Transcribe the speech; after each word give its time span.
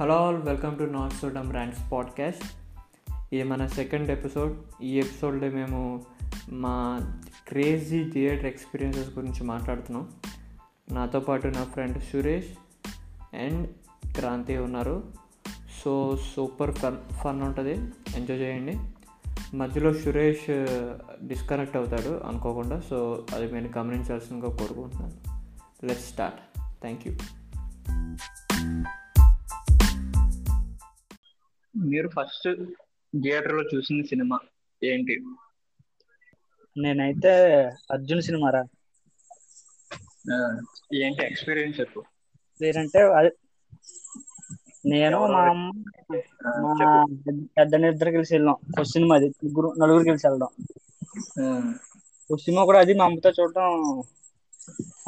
Hello 0.00 0.14
all 0.14 0.36
welcome 0.36 0.78
to 0.78 0.84
not 0.84 1.12
so 1.12 1.28
dumb 1.28 1.92
podcast. 1.92 2.44
ఇది 3.32 3.42
మన 3.42 3.66
second 3.66 4.10
episode. 4.10 4.82
ఈ 4.82 4.98
ఎపిసోడ్లో 4.98 5.48
మేము 5.48 6.02
మా 6.48 7.00
క్రేజీ 7.48 8.10
థియేటర్ 8.10 8.46
ఎక్స్పీరియన్సెస్ 8.46 9.18
గురించి 9.18 9.44
మాట్లాడుతున్నాం. 9.44 10.08
నాతో 10.92 11.20
పాటు 11.20 11.46
నా 11.46 11.64
ఫ్రెండ్ 11.64 12.02
సురేష్ 12.02 12.48
అండ్ 13.36 13.68
క్రాంతి 14.14 14.56
ఉన్నారు. 14.56 15.04
సో 15.84 16.18
సూపర్ 16.36 16.74
ఫన్ 16.74 16.96
ఫన్ 17.10 17.42
ఉంటుంది. 17.42 17.72
ఎంజాయ్ 18.16 18.40
చేయండి. 18.40 18.78
మధ్యలో 19.56 19.94
సురేష్ 19.94 20.50
డిస్కనెక్ట్ 21.26 21.76
అవుతాడు 21.76 22.22
అనుకోకుండా. 22.28 22.80
సో 22.80 23.26
అది 23.34 23.52
నేను 23.52 23.70
గమనించాల్సిందిగా 23.78 24.56
కోరుకుంటున్నాను. 24.56 25.12
లెట్ 25.86 26.00
స్టార్ట్ 26.00 26.40
థ్యాంక్ 26.80 27.08
యూ 27.08 27.14
మీరు 31.88 32.08
ఫస్ట్ 32.08 32.48
థియేటర్లో 33.12 33.62
చూసిన 33.74 34.02
సినిమా 34.02 34.38
ఏంటి? 34.82 35.14
నేనైతే 36.76 37.32
అర్జున్ 37.90 38.22
సినిమా 38.22 38.50
రా. 38.50 38.62
ఏంటి 40.94 41.22
ఎక్స్పీరియన్స్ 41.24 41.80
చెప్పు. 41.80 42.00
లేదంటే 42.60 43.00
నేను 44.86 45.18
మా 45.26 45.40
అమ్మ 45.48 45.72
మా 46.62 46.72
పెద్ద 47.56 47.74
ఇద్దరు 47.84 48.10
కలిసి 48.10 48.34
వెళ్ళాం. 48.34 48.56
ఫస్ట్ 48.74 48.92
సినిమా 48.92 49.16
అది. 49.16 49.28
ముగ్గురు 49.44 49.74
నలుగురు 49.78 50.04
కలిసి 50.04 50.26
వెళ్దాం 50.28 50.50
ఆ, 51.40 51.46
ఫస్ట్ 52.30 52.44
సినిమా 52.44 52.64
కూడా 52.64 52.78
అది 52.78 52.94
మా 52.94 53.04
అమ్మతో 53.04 53.30
చూడటం 53.30 53.66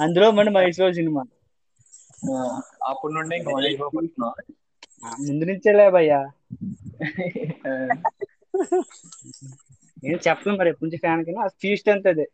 అందులో 0.00 0.26
మహేష్ 0.30 0.80
బాబు 0.80 0.94
సినిమా. 0.94 1.22
ఆ, 2.30 2.36
అప్పటి 2.84 3.14
నుండి 3.14 3.36
ముందు 5.04 5.44
నుంచేలే 5.44 5.90
భయ్యా. 5.90 6.30
నేను 10.04 10.28
చెప్పను 10.28 10.56
మరి 10.56 10.68
ఎప్పటి 10.68 10.84
నుంచి 10.84 10.96
ఫ్యాన్ 10.96 11.24
కింద 11.24 11.48
ఫీస్ట్ 11.48 11.88
అంతే 11.88 12.08
అది. 12.08 12.26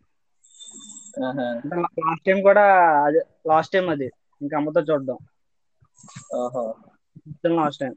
లాస్ట్ 1.74 2.24
టైం 2.24 2.42
కూడా 2.42 2.78
అదే 3.04 3.20
లాస్ట్ 3.46 3.72
టైం 3.72 3.90
అది. 3.90 4.10
ఇంకా 4.42 4.56
అమ్మతో 4.56 4.80
చూడడం. 4.80 5.18
ఓహో. 6.34 6.74
లాస్ట్ 7.46 7.80
టైం 7.80 7.96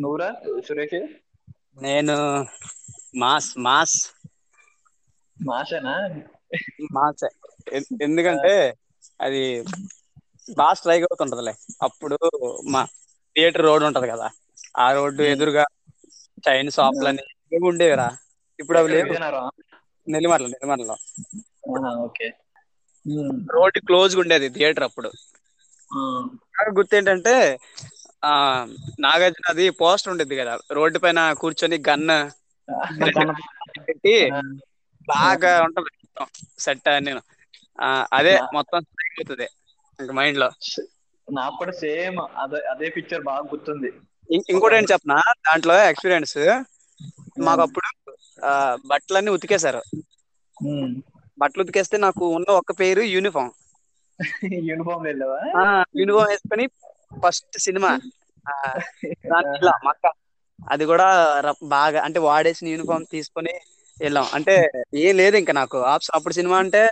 నువ్వురా 0.00 0.36
సురేష్? 0.68 1.06
నేను 1.82 2.46
మాస్ 3.16 3.58
మాస్. 3.58 4.16
మాసేనా? 5.46 6.20
మాస్. 6.92 7.28
ఎందుకంటే 8.02 8.74
అది 9.20 9.64
బాగా 10.50 10.74
స్ట్రైక్ 10.78 11.06
అవుతుంటదిలే. 11.06 11.54
అప్పుడు 11.86 12.16
మా 12.72 12.82
థియేటర్ 13.36 13.66
రోడ్ 13.66 13.84
ఉంటది 13.88 14.08
కదా 14.12 14.28
ఆ 14.76 14.86
రోడ్డు 14.96 15.22
ఎదురుగా 15.30 15.64
చైన్ 16.46 16.70
షాప్లని 16.76 17.24
ఏమి 17.52 17.66
ఉండేవిరా. 17.70 18.08
ఇప్పుడు 18.58 18.78
అవి 18.78 18.90
లేవు. 18.94 19.14
నెల్లిమర్ల 20.06 20.46
నెల్లిమర్లలో. 20.48 20.96
ఆహా, 21.70 21.90
ఓకే. 22.04 22.28
ఉమ్, 23.06 23.38
రోడ్ 23.54 23.78
క్లోజ్ 23.88 24.14
ఉండేది 24.22 24.48
థియేటర్ 24.56 24.86
అప్పుడు. 24.88 25.10
నాకు 26.54 26.72
గుర్తు 26.78 26.94
ఏంటంటే 26.96 27.34
ఆ 28.24 28.32
నాగార్జున 29.04 29.46
అది 29.52 29.64
పోస్టర్ 29.80 30.12
ఉండేది 30.12 30.34
కదా 30.40 30.54
రోడ్డు 30.70 30.98
పైన 30.98 31.20
కూర్చొని 31.40 31.76
గన్ 31.88 32.06
పెట్టి 33.86 34.14
బాగా 35.08 35.52
ఉంటది 35.66 35.90
సెట్ 36.58 36.88
నేను 37.00 37.20
అదే 38.12 38.34
మొత్తం 38.52 38.78
అవుతుంది. 39.14 39.46
ఇంక 40.00 40.12
మైండ్లో 40.18 40.48
నాకు 41.28 41.56
కూడా 41.60 41.72
సేమ్ 41.82 42.18
అదే 42.42 42.60
అదే 42.72 42.86
పిక్చర్ 42.96 43.22
బాగా 43.28 43.42
గుర్తుంది. 43.52 43.90
ఇంకోటి 44.50 44.76
ఏంటి 44.78 44.92
చెప్పనా? 44.92 45.16
దాంట్లో 45.48 45.76
ఎక్స్పీరియన్స్ 45.90 46.36
మాకు 47.46 47.62
అప్పుడు 47.66 47.88
బట్టలన్నీ 48.90 49.30
ఉతికేశారు. 49.36 49.82
బట్టలు 51.38 51.62
ఉతికేస్తే 51.64 51.96
నాకు 52.06 52.24
ఉన్న 52.38 52.48
ఒక్క 52.60 52.72
పేరు 52.80 53.02
యూనిఫామ్ 53.14 53.52
యూనిఫామ్ 54.68 55.04
వెళ్ళావా? 55.08 55.38
యూనిఫామ్ 56.00 56.30
వేసుకొని 56.32 56.64
ఫస్ట్ 57.22 57.56
సినిమా 57.66 57.90
మక్క 59.88 60.04
అది 60.72 60.84
కూడా 60.90 61.06
బాగా 61.74 61.98
అంటే 62.06 62.18
వాడేసిన 62.28 62.66
యూనిఫామ్ 62.72 63.04
తీసుకొని 63.14 63.54
వెళ్ళాం. 63.98 64.26
అంటే 64.36 64.54
ఏం 65.04 65.14
లేదు 65.20 65.36
ఇంకా 65.42 65.52
నాకు. 65.60 65.78
ఆప్షన్ 65.92 66.16
అప్పుడు 66.18 66.34
సినిమా 66.38 66.56
అంటే 66.64 66.82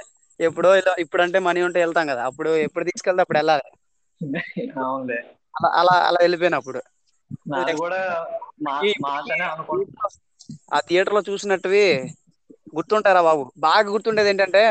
ఎప్పుడో 0.41 0.77
ఇలా 0.77 0.95
ఇప్పుడు 0.99 1.23
అంటే 1.23 1.39
మనీ 1.39 1.63
ఉంటే 1.63 1.81
వెళ్తాం 1.81 2.07
కదా. 2.07 2.25
అప్పుడు 2.25 2.57
ఎప్పుడు 2.57 2.85
తీసుకెళ్తే 2.85 3.21
అప్పుడు 3.21 3.39
వెళ్ళాలి. 3.39 3.67
అవునులే. 4.79 5.19
అలా 5.55 5.69
అలా 5.81 6.07
అలా 6.09 6.19
వెళ్ళిపోయాను 6.21 6.57
అప్పుడు 6.57 6.81
నాది 7.49 7.77
కూడా 7.77 8.01
మా 8.63 8.81
ఈ- 8.85 8.93
మాసనే 9.03 9.45
అనుకుంటున్నా 9.45 10.09
ఆ 10.75 10.81
థియేటర్లో 10.81 11.23
చూసినట్టువి 11.31 11.85
గుర్తుంటారా 12.77 13.23
బాబు? 13.23 13.53
బాగా 13.59 13.89
గుర్తుండేది 13.91 14.29
ఏంటంటే 14.29 14.63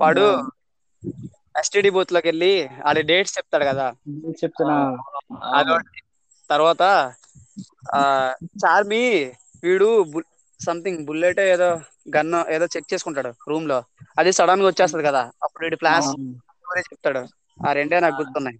వాడు 0.00 0.24
ఎస్టిడి 1.58 1.90
బూత్లోకి 1.90 2.28
వెళ్ళి 2.28 2.52
అది 2.86 3.02
డేట్స్ 3.02 3.38
చెప్తాడు 3.38 3.64
కదా. 3.64 3.86
చెప్తున్నా. 4.42 4.76
తర్వాత 6.50 6.82
ఆ 7.94 8.00
చార్మి 8.64 9.04
వీడు 9.62 9.88
సంథింగ్ 10.64 11.04
బుల్లెట్ 11.06 11.40
ఏదో 11.46 11.68
గన్ 12.16 12.34
ఏదో 12.50 12.66
చెక్ 12.74 12.90
చేసుకుంటాడు 12.92 13.30
రూమ్లో. 13.48 13.78
అది 14.18 14.30
సడన్గా 14.32 14.66
వచ్చేస్తది 14.66 15.04
కదా. 15.04 15.22
అప్పుడు 15.42 15.64
వీడి 15.64 15.76
ప్లాస్ 15.76 16.08
చెప్తాడు. 16.90 17.22
ఆ 17.60 17.72
రెండే 17.72 17.98
నాకు 18.00 18.16
గుర్తున్నాయి. 18.16 18.58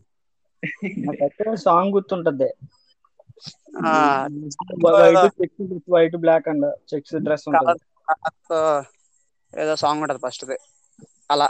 సాంగ్ 1.63 1.93
గుర్తుంటది. 1.95 2.49
ఆ 3.85 3.93
white 5.89 6.17
black 6.17 6.49
and 6.49 6.67
checks 6.91 7.15
dress 7.21 7.47
ఏదో 9.53 9.75
సాంగ్ 9.77 10.03
ఉంటది 10.03 10.21
ఫస్ట్ 10.25 10.45
అలా. 11.31 11.49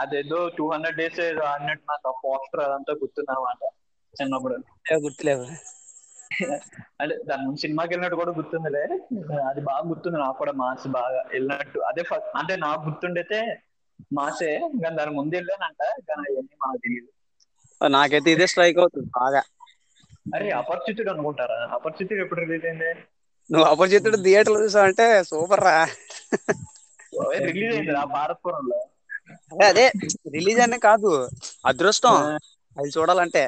అదేదో 0.00 0.48
టూ 0.48 0.64
హండ్రెడ్ 0.70 0.96
డేస్ 0.96 1.20
ఏదో 1.20 1.42
ఆడినట్టు 1.44 1.84
నాకు 1.90 2.14
పోస్టర్ 2.24 2.60
అదంతా 2.60 2.92
గుర్తుంది 2.94 3.30
అనమాట 3.30 3.62
చిన్నప్పుడు 4.14 4.56
గుర్తులేవు. 5.04 5.46
అంటే 7.00 7.14
దాని 7.28 7.42
ముందు 7.44 7.60
సినిమాకి 7.62 7.90
వెళ్ళినట్టు 7.92 8.18
కూడా 8.20 8.32
గుర్తుందిలే. 8.36 8.82
అది 9.50 9.60
బాగా 9.68 9.84
గుర్తుంది 9.90 10.18
నాకు 10.18 10.38
కూడా 10.38 10.52
మాస్ 10.60 10.86
బాగా 10.96 11.20
వెళ్ళినట్టు. 11.32 11.80
అదే 11.90 12.04
ఫస్ట్ 12.10 12.30
అంటే 12.40 12.54
నాకు 12.64 12.80
గుర్తుండైతే 12.86 13.40
మాసే 14.10 14.50
కానీ 14.76 14.96
దాని 14.98 15.12
ముందు 15.18 15.34
వెళ్ళానంట 15.38 15.80
కానీ 16.08 16.24
అవన్నీ 16.30 16.54
మాకు 16.62 16.78
తెలియదు 16.84 17.10
నాకైతే 17.80 18.28
ఇదే 18.34 18.46
స్ట్రైక్ 18.52 18.80
అవుతుంది 18.82 19.08
బాగా. 19.18 19.42
అరే 20.34 20.48
అపరిచితుడు 20.60 21.10
అనుకుంటారా? 21.14 21.58
అపరిచితుడు 21.76 22.22
ఎప్పుడు 22.24 22.42
రిలీజ్ 22.44 22.66
అయింది? 22.68 22.90
నువ్వు 23.50 23.66
అపరిచితుడు 23.70 24.18
థియేటర్లో 24.24 24.58
చూసావంటే 24.64 25.06
సూపర్ 25.30 25.64
రా. 25.66 25.76
రిలీజ్ 27.46 27.74
అయింది 27.74 27.94
ఆ 28.02 28.06
భారత్పురంలో 28.14 28.80
అదే 29.52 29.66
అదే 29.70 29.84
రిలీజ్ 30.34 30.60
అనే 30.64 30.78
కాదు 30.86 31.10
అదృష్టం. 31.70 32.16
అది 32.76 32.88
చూడాలంటే. 32.96 33.42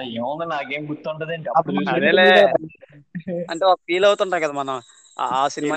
ఏముంది 0.00 0.46
నాకేం 0.46 0.90
గుర్తుంటదండి. 0.90 1.50
అంటే 3.50 3.64
ఒక 3.64 3.74
ఫీల్ 3.74 4.04
అవుతుంటాం 4.04 4.40
కదా 4.40 4.52
మనం. 4.52 4.82
ఆ- 5.20 5.48
సినిమా 5.48 5.76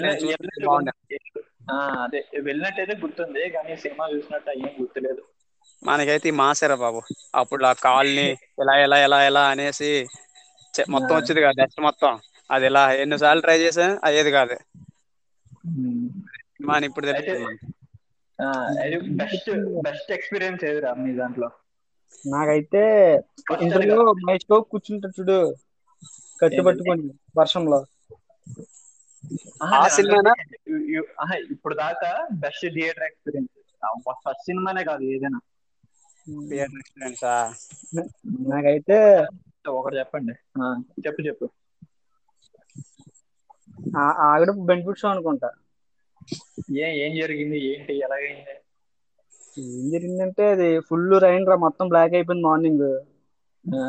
అదే. 2.04 2.26
వెళ్ళినట్టయితే 2.42 2.94
గుర్తుంది 2.94 3.50
కానీ 3.50 3.76
సినిమా 3.76 4.10
చూసినట్టు 4.16 4.52
ఏం 4.52 4.70
గుర్తులేదు. 4.82 5.22
మనకైతే 5.84 6.32
మాసేరా 6.32 6.76
బాబు. 6.76 7.02
అప్పుడు 7.36 7.66
ఆ 7.66 7.74
కాల్ని 7.74 8.32
ఇలా 8.32 8.78
ఎలా 8.78 8.98
ఎలా 8.98 9.24
ఎలా 9.24 9.50
అనేసి 9.50 10.08
మొత్తం. 10.90 11.16
వచ్చేది 11.16 11.42
కాదు 11.42 11.60
నెక్స్ట్ 11.60 11.82
మొత్తం. 11.82 12.20
అది 12.52 12.66
ఇలా 12.66 12.92
ఎన్నిసార్లు 12.92 13.42
ట్రై 13.42 13.60
చేసా 13.60 14.00
అయ్యేది 14.04 14.32
కాదు. 14.32 14.56
సినిమా 16.36 16.78
ఇప్పుడు 16.78 17.06
తెలుస్తుంది. 17.06 17.74
బెస్ట్ 19.10 19.60
బెస్ట్ 19.60 20.12
ఎక్స్పీరియన్స్ 20.12 20.64
ఏదిరా 20.64 20.94
మీ 20.94 21.16
దాంట్లో? 21.16 21.50
నాకైతే 22.26 22.84
ఇంటర్వ్యూ 23.60 23.98
మహేష్ 24.22 24.48
బాబు 24.50 24.66
కూర్చుంటాడు 24.72 25.16
చూడు 25.18 25.38
ఏంటది? 26.48 26.66
పట్టుకొని 26.68 27.04
వర్షంలో 27.38 27.80
ఆ 29.68 29.88
సినిమానా? 29.90 30.34
ఇప్పుడు 31.54 31.76
దాకా 31.76 32.10
బెస్ట్ 32.42 32.66
థియేటర్ 32.74 33.06
ఎక్స్పీరియన్స్ 33.06 33.54
ఫస్ట్ 34.20 34.46
సినిమానే 34.46 34.84
కాదు 34.84 35.04
ఏదైనా 35.10 35.40
థియేటర్ 36.48 36.80
ఎక్స్పీరియన్స్? 36.80 37.24
నాకైతే 38.48 38.98
ఒకటి 39.74 39.96
చెప్పండి 39.98 40.34
ఆ, 40.58 40.66
చెప్పు 41.06 41.22
చెప్పు 41.22 41.46
ఆ- 43.98 44.18
ఆవిడ 44.26 44.50
బెనిఫిట్ 44.70 45.00
షో 45.00 45.08
అనుకుంటా 45.08 45.50
ఏం 46.80 46.92
ఏం 47.02 47.12
జరిగింది 47.18 47.58
ఏంటి 47.68 47.94
ఎలాగైంది 48.00 48.56
ఏం 49.58 49.90
జరిగిందంటే 49.90 50.48
అది 50.48 50.80
ఫుల్ 50.80 51.22
రైన్ 51.22 51.48
రా 51.48 51.56
మొత్తం 51.58 51.88
బ్లాక్ 51.88 52.14
అయిపోయింది 52.14 52.48
మార్నింగ్ 52.48 52.86
ఆ, 53.66 53.82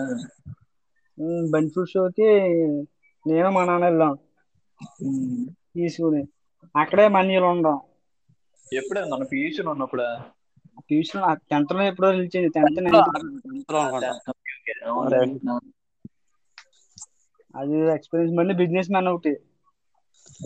బెనిఫిట్ 1.51 1.91
షోకి 1.91 2.29
నేను 3.27 3.51
మా 3.51 3.65
నాన్న 3.65 3.85
వెళ్ళాం. 3.85 4.15
తీసుకుని 5.75 6.23
అక్కడే 6.75 7.09
మనీలు 7.09 7.47
ఉండం. 7.47 7.77
ఎప్పుడు 8.73 9.01
మన 9.07 9.23
పీయూసీలో 9.25 9.71
ఉన్నప్పుడు? 9.71 10.07
ట్యూషన్ 10.87 11.23
టెన్త్లో 11.51 11.83
ఎప్పుడో 11.83 12.11
రిలీజ్ 12.11 12.37
అయింది. 12.37 12.53
టెన్త్. 12.55 12.85
అది. 17.55 17.77
ఎక్స్పీరియన్స్ 17.95 18.37
మళ్ళీ 18.37 18.55
బిజినెస్ 18.55 18.91
మ్యాన్ 18.91 19.09
ఒకటి. 19.09 19.33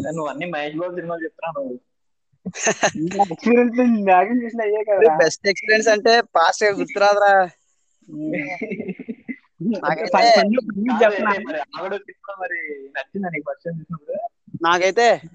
నువ్వు 0.06 0.26
అన్ని 0.26 0.46
మహేష్ 0.46 0.76
బాబు 0.76 0.94
సినిమాలు 0.94 1.24
చెప్తున్నావు 1.24 1.64
బెస్ట్ 5.16 5.48
ఎక్స్పీరియన్స్ 5.48 5.88
అంటే 5.88 6.20
పాస్ట్ 6.20 6.64
గుర్తురాదురా. 6.64 7.48
నాకైతే- 14.62 15.28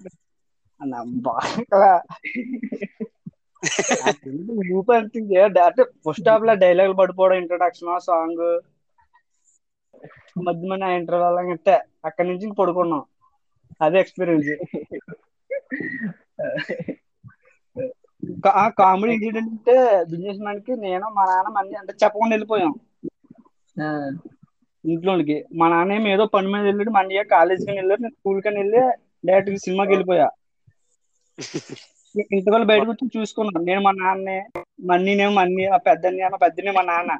ఫస్ట్ 5.85 6.29
హాఫ్లో 6.29 6.55
డైలాగ్ 6.55 6.97
పడిపోవడం 6.97 7.37
ఇంట్రొడక్షన్ 7.37 7.99
సాంగ్ 7.99 8.61
మధ్య 10.43 10.67
మధ్య 10.67 10.95
ఇంటర్వెల్ 10.95 11.79
అక్కడి 12.05 12.29
నుంచి 12.29 12.53
పడుకున్నాం. 12.53 13.03
అదే 13.81 13.99
ఎక్స్పీరియన్స్ 13.99 14.47
కామెడీ 18.79 19.13
ఇన్సిడెంట్ 19.15 19.51
అంటే 19.51 19.75
బిజినెస్ 20.11 20.41
మ్యాన్కి 20.41 20.73
నేను 20.85 21.07
మా 21.17 21.23
నాన్న 21.29 21.49
మంది 21.57 21.75
అంటే 21.81 21.93
చెప్పకుండా 22.01 22.33
వెళ్ళిపోయాం. 22.35 22.73
ఇంట్లోకి 24.83 25.37
మా 25.59 25.67
నాన్న 25.69 25.97
ఏమో 25.97 26.07
ఏదో 26.15 26.25
పని 26.35 26.47
మీద 26.51 26.63
వెళ్ళాడు 26.69 26.91
మా 26.95 27.01
అన్నయ్య 27.03 27.23
కాలేజీకి 27.33 27.77
వెళ్ళాడు 27.79 28.01
నేను 28.03 28.15
స్కూల్ 28.17 28.39
కని 28.45 28.59
వెళ్ళి 28.61 28.81
డైరెక్ట్ 29.27 29.63
సినిమాకి 29.65 29.93
వెళ్ళిపోయా. 29.93 30.27
ఇంతవల్ల 32.35 32.65
బయటకు 32.71 32.91
వచ్చి 32.91 33.05
చూసుకున్నాను. 33.15 33.65
నేను 33.69 33.81
మా 33.87 33.91
నాన్నే 33.97 34.37
మా 34.87 34.93
అన్నీనేమో 34.95 35.33
మా 35.39 35.43
మా 35.73 35.79
పెద్దనే 36.39 36.71
మా 36.77 36.83
నాన్న. 36.89 37.11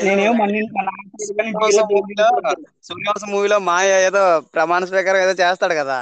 నేనేమో 0.00 0.32
మా 0.38 0.44
అన్నయ్య 0.46 0.68
మా 0.76 0.82
నాన్న 0.86 1.04
కానీ 1.38 1.50
సూర్యవంశం 2.88 3.30
మూవీలో 3.32 3.58
మాయ 3.70 3.90
ఏదో 4.08 4.22
ప్రమాణ 4.54 4.80
స్వీకారం 4.90 5.22
ఏదో 5.26 5.34
చేస్తాడు 5.42 5.74
కదా. 5.80 5.98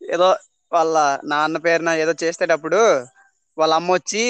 ఏదో 0.00 0.28
వాళ్ళ 0.72 0.96
నాన్న 1.24 1.56
పేరున 1.64 1.90
ఏదో 2.02 2.12
చేసేటప్పుడు 2.22 2.80
వాళ్ళ 3.58 3.72
అమ్మ 3.74 3.90
వచ్చి 3.92 4.24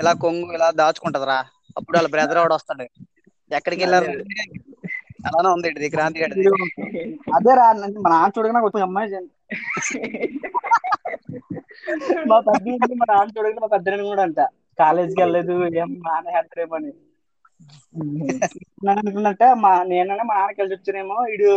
ఇలా 0.00 0.12
కొంగు 0.20 0.52
ఇలా 0.56 0.68
దాచుకుంటదిరా. 0.80 1.38
అప్పుడు 1.78 1.96
వాళ్ళ 1.96 2.08
బ్రదర్ 2.14 2.40
వాడు 2.40 2.54
వస్తాడు. 2.56 2.86
ఎక్కడికి 3.50 3.82
వెళ్ళారు? 3.84 4.08
అంటే, 4.12 4.44
అలానే 5.28 5.48
ఉంది 5.54 5.68
ఇది 5.72 5.88
క్రాంతి 5.94 6.20
అదే. 7.36 7.52
రా 7.58 7.66
అంటే 7.78 7.98
మా 8.04 8.10
నాన్న 8.12 8.32
చూడగా 8.36 8.60
కొంచెం 8.66 8.84
అమ్మాయి. 8.86 9.20
మా 12.30 12.38
పెద్ద 12.48 12.66
మా 13.00 13.06
నాన్న 13.10 13.30
చూడగా 13.36 13.60
మా 13.64 13.70
పెద్ద 13.74 13.96
కూడా 14.04 14.22
అంట 14.26 14.40
కాలేజీకి 14.78 15.20
వెళ్ళలేదు 15.22 15.54
ఏం 15.80 15.90
నాన్న 16.06 16.28
నేను 18.84 18.92
అనుకున్నట్టే 18.94 19.48
మా 19.64 19.72
నేననే 19.90 20.24
మా 20.28 20.34
నాన్న 20.38 20.54
కలిసి 20.60 20.74
వచ్చానేమో 20.76 21.16
ఇడు 21.34 21.50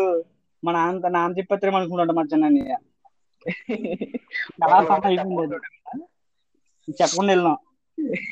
మా 0.63 0.71
నాన్న 0.71 1.11
నాన్న 1.15 1.37
చెప్పేస్తారేమో 1.39 1.79
అనుకుంటాడు 1.79 2.15
మధ్యాహ్నం 2.19 2.57
చాలా 4.59 4.79
సమయం. 4.91 5.27
చెప్పకుండా 6.97 7.31
వెళ్ళినాం. 7.33 7.57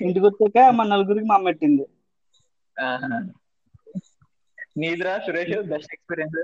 ఇంటికి 0.02 0.26
వచ్చాక 0.28 0.58
మా 0.78 0.86
నలుగురికి 0.86 1.28
మా 1.30 1.38
అమ్మ 1.38 1.50
పెట్టింది. 1.50 1.86
నీదిరా 4.80 5.14
సురేష్ 5.24 5.56
బెస్ట్ 5.72 5.94
ఎక్స్పీరియన్స్ 5.96 6.38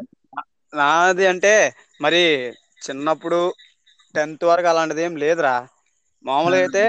నాది 0.73 1.25
అంటే 1.31 1.53
మరి 1.99 2.21
చిన్నప్పుడు 2.81 3.39
టెన్త్ 4.15 4.43
వరకు 4.49 4.69
అలాంటిది 4.71 5.01
ఏం 5.05 5.13
లేదురా. 5.23 5.55
మామూలుగా 6.25 6.63
అయితే 6.63 6.83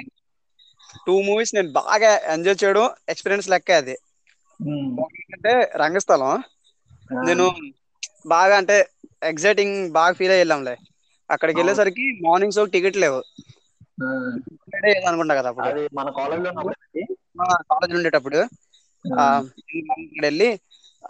టూ 1.06 1.14
మూవీస్ 1.26 1.54
నేను 1.54 1.70
బాగా 1.80 2.10
ఎంజాయ్ 2.34 2.60
చేయడం 2.60 2.84
ఎక్స్పీరియన్స్ 3.12 3.50
లెక్క 3.52 3.70
అది. 3.80 3.96
అంటే 5.34 5.52
రంగస్థలం. 5.82 6.32
నేను 7.26 7.46
బాగా 8.32 8.54
అంటే 8.60 8.76
ఎగ్జైటింగ్ 9.30 9.76
బాగా 9.92 10.12
ఫీల్ 10.18 10.32
అయ్యి 10.32 10.42
వెళ్ళాంలే 10.42 10.74
అక్కడికి 11.30 11.58
వెళ్ళేసరికి 11.58 12.04
మార్నింగ్ 12.22 12.52
షో 12.52 12.64
టికెట్ 12.74 12.98
లేవు. 12.98 13.20
అనుకుంటా 15.08 15.34
కదా 15.34 15.48
అప్పుడు. 15.52 15.70
మన 15.98 16.08
కాలేజ్లో 16.18 16.50
కాలేజ్ 17.70 17.94
ఉండేటప్పుడు. 17.98 18.40
ఇక్కడ 20.06 20.24
వెళ్ళి 20.24 20.48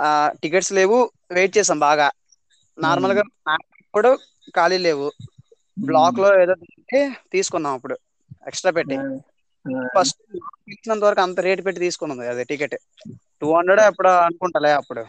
ఆ 0.00 0.08
టికెట్స్ 0.42 0.72
లేవు 0.72 0.98
వెయిట్ 1.32 1.56
చేసాం 1.58 1.78
బాగా. 1.80 2.08
నార్మల్గా 2.78 3.24
కూడా 3.94 4.10
ఖాళీ 4.56 4.78
లేవు. 4.78 5.08
బ్లాక్లో 5.84 6.28
ఏదో 6.42 6.54
తీసుకున్నాం 7.32 7.74
అప్పుడు 7.74 7.94
ఎక్స్ట్రా 8.48 8.72
పెట్టి. 8.72 8.98
ఫస్ట్ 9.94 10.20
ఇచ్చినంత 10.72 11.02
వరకు 11.04 11.22
అంత 11.22 11.40
రేట్ 11.40 11.62
పెట్టి 11.66 11.80
తీసుకున్నది 11.80 12.28
అది 12.28 12.44
టికెట్. 12.44 12.76
టూ 13.42 13.48
హండ్రెడ్ 13.54 13.82
అప్పుడు 13.82 14.10
అనుకుంటాలే 14.26 14.72
అప్పుడు. 14.72 15.02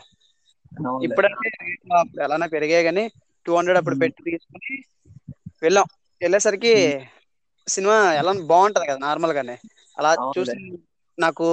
ఇప్పుడంటే 1.07 1.49
ఎలానే 2.25 2.47
పెరిగాయి 2.47 2.83
కానీ 2.83 3.03
టూ 3.45 3.51
హండ్రెడ్ 3.55 3.79
అప్పుడు 3.79 3.97
పెట్టి 3.97 4.21
తీసుకుని 4.27 4.71
వెళ్ళాం. 5.61 5.87
వెళ్ళేసరికి 6.21 6.73
సినిమా 7.67 7.97
ఎలా 8.13 8.31
బాగుంటది 8.49 8.87
కదా 8.87 8.99
నార్మల్ 8.99 9.33
గానే 9.33 9.55
అలా. 9.97 10.11
చూసి 10.35 10.55
నాకు 11.17 11.47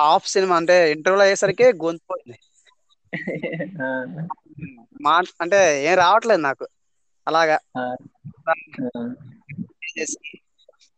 హాఫ్ 0.00 0.28
సినిమా 0.28 0.54
అంటే 0.60 0.76
ఇంటర్వ్యూలో 0.92 1.24
అయ్యేసరికి 1.24 1.66
గొంతు 1.82 2.04
పోయింది. 2.10 2.38
మా 5.04 5.14
అంటే 5.44 5.58
ఏం 5.84 5.94
రావట్లేదు 5.98 6.42
నాకు. 6.42 6.64
అలాగా. 7.26 7.56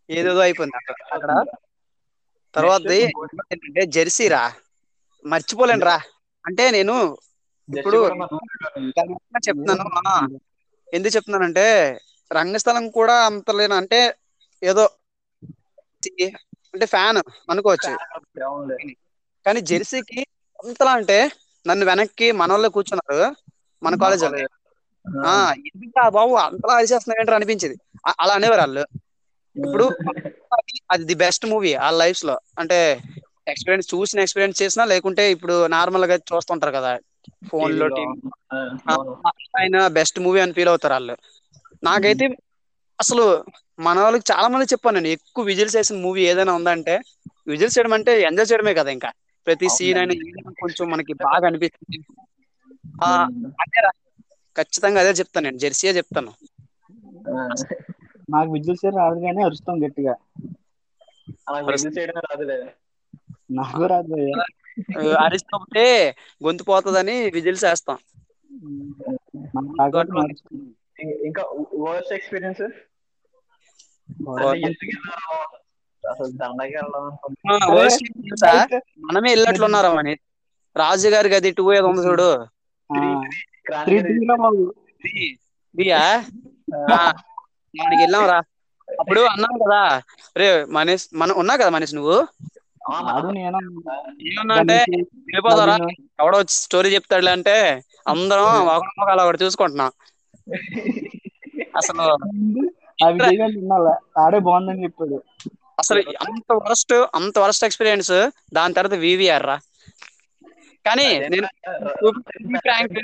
ఏదేదో 0.09 0.41
అయిపోయింది 0.41 0.77
అక్కడ. 0.81 0.97
అక్కడ 1.15 1.31
తర్వాత 2.55 2.85
ఏంటంటే 3.53 3.83
జెర్సీ 3.95 4.27
రా. 4.29 4.43
మర్చిపోలేను 5.25 5.85
రా. 5.85 5.97
అంటే 6.45 6.65
నేను 6.71 6.95
ఇప్పుడు 7.69 7.99
చెప్తున్నాను. 9.47 9.85
ఎందుకు 10.89 11.13
చెప్తున్నానంటే 11.17 11.67
రంగస్థలం 12.33 12.91
కూడా 12.91 13.27
అంత 13.27 13.51
లేను. 13.51 13.75
అంటే 13.75 14.15
ఏదో 14.63 14.91
అంటే 16.75 16.87
ఫ్యాన్ 16.87 17.19
అనుకోవచ్చు. 17.51 17.97
కానీ 19.47 19.61
జెర్సీకి 19.61 20.27
అంతలా 20.65 20.93
అంటే 20.93 21.31
నన్ను 21.67 21.87
వెనక్కి 21.87 22.33
మనోళ్ళు 22.33 22.69
కూర్చున్నారు 22.69 23.35
మన 23.83 23.97
కాలేజ్ 23.97 24.23
వాళ్ళు. 24.23 24.49
ఆ 25.27 25.55
బాబు? 26.09 26.35
అంతలా 26.35 26.75
అరిచేస్తున్నారు 26.75 27.21
ఏంటో 27.21 27.35
అనిపించింది. 27.35 27.79
అలా 28.21 28.35
అనేవారు 28.35 28.61
వాళ్ళు. 28.61 28.81
ఇప్పుడు 29.67 29.85
అది- 30.53 31.07
ది 31.07 31.15
బెస్ట్ 31.15 31.47
మూవీ 31.47 31.75
ఆ 31.75 31.91
లైఫ్లో. 31.91 32.41
అంటే 32.59 33.01
ఎక్స్పీరియన్స్ 33.49 33.95
చూసిన 33.95 34.21
ఎక్స్పీరియన్స్ 34.21 34.63
చేసినా 34.63 34.85
లేకుంటే 34.85 35.31
ఇప్పుడు 35.31 35.67
నార్మల్గా 35.67 36.15
చూస్తుంటారు 36.15 36.73
కదా. 36.73 36.99
ఫోన్లో 37.51 37.89
టీవీ 37.89 38.31
ఆయన 39.61 39.87
బెస్ట్ 39.87 40.21
మూవీ 40.21 40.41
అని 40.41 40.53
ఫీల్ 40.53 40.69
అవుతారు 40.69 40.93
వాళ్ళు. 40.93 41.17
నాకైతే 41.83 42.27
అసలు 42.99 43.25
మన 43.79 43.97
వాళ్ళకి 43.99 44.25
చాలా 44.31 44.47
మంది 44.49 44.73
చెప్పాను 44.73 44.97
నేను 44.99 45.11
ఎక్కువ 45.17 45.45
విజిల్స్ 45.45 45.77
వేసిన 45.77 45.99
మూవీ 46.01 46.23
ఏదైనా 46.25 46.55
ఉందంటే 46.55 46.95
విజిల్స్ 47.47 47.77
చేయడం 47.77 47.95
అంటే 47.99 48.13
ఎంజాయ్ 48.23 48.49
చేయడమే 48.51 48.75
కదా 48.75 48.91
ఇంకా. 48.91 49.11
ప్రతి 49.47 49.69
సీన్ 49.75 49.99
అయినా 50.01 50.15
కొంచెం 50.61 50.87
మనకి 50.91 51.13
బాగా 51.23 51.45
అనిపిస్తుంది. 51.49 51.99
ఆ, 53.03 53.09
అదే. 53.63 53.81
ఖచ్చితంగా 54.57 55.01
అదే 55.01 55.13
చెప్తాను 55.21 55.47
నేను 55.47 55.61
జెర్సీయే 55.63 55.93
చెప్తాను. 55.99 56.33
నాకు 58.35 58.51
సేర్ 58.81 58.97
రాదు 58.99 59.21
కానీ 59.21 59.41
అరుస్తాం 59.45 59.77
గట్టిగా. 59.85 60.15
నాకు 63.59 63.83
రాదు. 63.89 64.17
అరిచినప్పుడే 65.23 65.89
గొంతు 66.41 66.63
పోతుందని 66.65 67.17
విజిల్స్ 67.37 67.65
వేస్తాం. 67.65 67.99
ఇంకా 71.29 71.43
వర్స్ట్ 71.83 72.13
ఎక్స్పీరియన్స్ 72.13 72.63
అసలు 76.05 76.31
దండకి? 76.39 76.77
మనమే 79.07 79.31
వెళ్ళట్లున్నారా 79.33 79.91
అని 79.99 80.15
రాజు 80.77 81.09
గారి 81.09 81.29
గది 81.29 81.51
టూ 81.53 81.65
ఏదో 81.75 81.89
ఉంది 81.89 82.03
చూడు. 82.07 82.29
దానికి 87.75 88.03
వెళ్ళాం 88.03 88.25
రా. 88.31 88.39
అప్పుడు 88.89 89.23
అన్నాం 89.33 89.55
కదా. 89.65 89.81
రే 90.37 90.47
మనీష్ 90.77 91.07
మన 91.15 91.33
ఉన్నా 91.41 91.55
కదా 91.57 91.71
మనీష్ 91.71 91.95
నువ్వు? 91.95 92.17
ఏమన్నా 94.29 94.55
అంటే 94.57 94.77
వెళ్ళిపోతారా? 95.27 95.77
ఎవడో 96.21 96.39
స్టోరీ 96.59 96.89
చెప్తాడులే 96.95 97.33
అంటే 97.37 97.57
అందరం 98.07 98.47
ఒకటి 99.25 99.43
చూసుకుంటున్నాం. 99.45 99.91
అసలు 101.79 102.05
ఆ 102.99 103.09
విజయ్ 103.17 103.39
గారు 103.41 103.53
వినాలా 103.57 103.93
ఆడే 104.19 104.39
బాగుందని 104.47 104.85
చెప్పాడు. 104.85 105.19
అసలు 105.79 106.01
అంత 106.25 106.51
వరస్ట్ 106.61 106.95
అంత 107.15 107.39
వరస్ట్ 107.39 107.65
ఎక్స్పీరియన్స్ 107.65 108.15
దాని 108.53 108.75
తర్వాత 108.75 108.97
వివిఆర్ 109.01 109.47
రా. 109.47 109.57
కానీ 110.85 111.07
నేను 111.29 111.49
ఫ్రాంక్ 112.59 112.99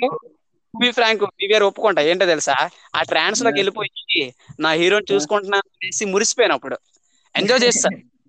బి 0.74 0.88
ఫ్రాంక్ 0.90 1.22
వివిఆర్ 1.40 1.64
ఒప్పుకుంటా. 1.64 2.02
ఏంటో 2.02 2.26
తెలుసా? 2.26 2.56
ఆ 2.96 3.02
ట్రాన్స్లోకి 3.02 3.58
వెళ్ళిపోయి 3.58 4.22
నా 4.60 4.70
హీరోని 4.72 5.10
చూసుకుంటున్నా 5.12 5.58
అనేసి 5.66 6.04
మురిసిపోయాను 6.06 6.54
అప్పుడు 6.54 6.76
ఎంజాయ్ 7.34 7.62
చేస్తా. 7.66 7.88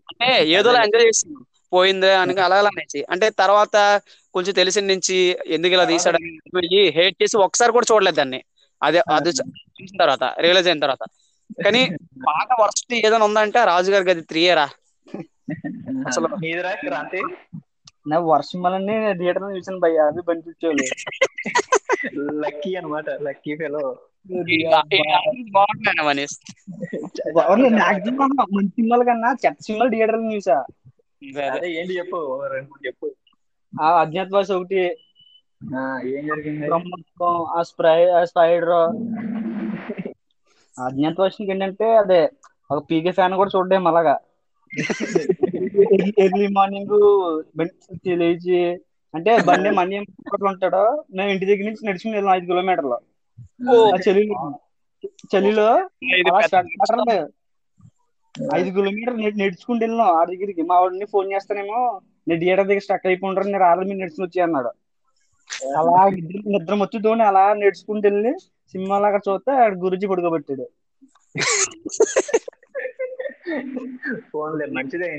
అంటే 0.10 0.28
ఏదోలా 0.56 0.80
ఎంజాయ్ 0.86 1.08
చేస్తాను. 1.08 1.40
పోయిందే 1.74 2.12
అని 2.16 2.34
అలా 2.40 2.58
అలా 2.58 2.70
అనేసి. 2.74 3.00
అంటే 3.14 3.28
తర్వాత 3.42 3.76
కొంచెం 4.36 4.54
తెలిసిన 4.54 4.86
నుంచి 4.86 5.18
ఎందుకు 5.48 5.74
ఇలా 5.74 5.86
తీసాడు 5.86 6.20
హేట్ 6.98 7.18
చేసి 7.22 7.36
ఒకసారి 7.46 7.72
కూడా 7.72 7.88
చూడలేదు 7.92 8.16
దాన్ని. 8.16 8.40
అదే 8.86 9.00
అది 9.16 9.32
చూసిన 9.78 9.98
తర్వాత 10.02 10.24
రియలైజ్ 10.44 10.70
అయిన 10.70 10.84
తర్వాత. 10.86 11.04
కానీ 11.60 11.82
బాగా 12.26 12.56
వర్స్ట్ 12.62 12.94
ఏదైనా 13.00 13.26
ఉందంటే 13.28 13.60
రాజుగారి 13.72 14.08
గది 14.10 14.24
త్రీ 14.28 14.44
రా. 14.60 14.68
అసలు 16.10 16.28
నీదిరా 16.38 16.72
క్రాంతి. 16.82 17.22
నా 18.06 18.18
వర్షం 18.28 18.60
వల్లనే 18.66 18.96
థియేటర్ 19.20 19.46
చూసాను 19.56 19.80
భయ్య 19.84 20.08
అవి 20.08 20.22
బనిపించేవాళ్ళు 20.28 20.86
లక్కీ 22.42 22.72
అన్నమాట 22.80 23.08
లక్కీ 23.26 23.54
ఫెలో 23.58 23.84
మంచి 28.50 28.74
సినిమాల 28.76 29.02
కన్నా 29.08 29.30
చెత్త 29.44 29.60
సినిమాలు 29.66 29.92
థియేటర్ 29.94 30.20
చూసా. 30.30 30.58
అదే 31.48 31.68
ఏంటి 31.78 31.94
చెప్పు? 32.00 32.20
ఓ 32.30 32.48
రెండు 32.54 32.70
మూడు 32.72 32.84
చెప్పు. 32.88 33.08
ఆ 33.74 33.90
అజ్ఞాతవాసి 34.02 34.54
ఒకటి 34.56 34.80
ఏం 36.12 36.24
జరిగింది? 36.30 36.68
ఆ 37.52 37.62
స్ప్రై 37.70 38.00
ఆ 38.12 38.22
స్పైడర్. 38.26 38.74
అజ్ఞాతవాసికి 40.86 41.52
ఏంటంటే 41.52 41.88
అదే 41.98 42.22
ఒక 42.70 42.80
పీకే 42.88 43.12
ఫ్యాన్ 43.18 43.38
కూడా 43.38 43.52
చూడడం 43.56 43.88
అలాగా. 43.88 44.16
ఎర్లీ 46.24 46.48
మార్నింగ్ 46.56 46.94
లేచి 48.16 48.60
అంటే 49.14 49.32
బండి 49.48 49.70
మనీ 49.78 49.98
ఉంటాడు 50.52 50.84
మేము 51.16 51.30
ఇంటి 51.34 51.50
దగ్గర 51.50 51.66
నుంచి 51.68 51.88
నడుచుకుని 51.88 52.18
వెళ్ళాం 52.18 52.34
ఐదు 52.38 52.48
కిలోమీటర్లు. 52.48 52.98
ఆ 53.94 53.98
చలిలో. 55.32 55.68
ఐదు 58.56 58.70
కిలోమీటర్ 58.76 59.16
నడుచుకుంటూ 59.40 59.82
వెళ్ళినాం 59.86 60.10
ఆ 60.14 60.24
దగ్గరికి. 60.32 60.64
మా 60.70 60.78
వాడిని 60.80 61.06
ఫోన్ 61.14 61.32
చేస్తానేమో 61.34 61.80
నేను 62.28 62.40
థియేటర్ 62.42 62.68
దగ్గర 62.68 62.84
స్టక్ 62.88 63.08
అయిపోంటారు 63.08 63.48
నేను 63.48 63.64
రాలేదు 63.66 63.90
మీరు 63.90 64.02
నడుచుకుని 64.02 64.28
వచ్చి 64.28 64.40
అన్నాడు. 64.46 64.72
అలా 65.80 65.96
నిద్ర 66.16 66.40
నిద్ర 66.54 66.74
మొత్తుతోని 66.82 67.24
అలా 67.28 67.44
నడుచుకుంటూ 67.56 68.06
వెళ్ళి 68.10 68.34
సినిమా 68.74 68.98
లాగా 69.00 69.20
చూస్తే 69.26 69.52
ఆడ 69.60 69.74
గురించి 69.84 70.10
పడుకోబెట్టాడు. 70.12 70.66
మంచిదే 74.76 75.10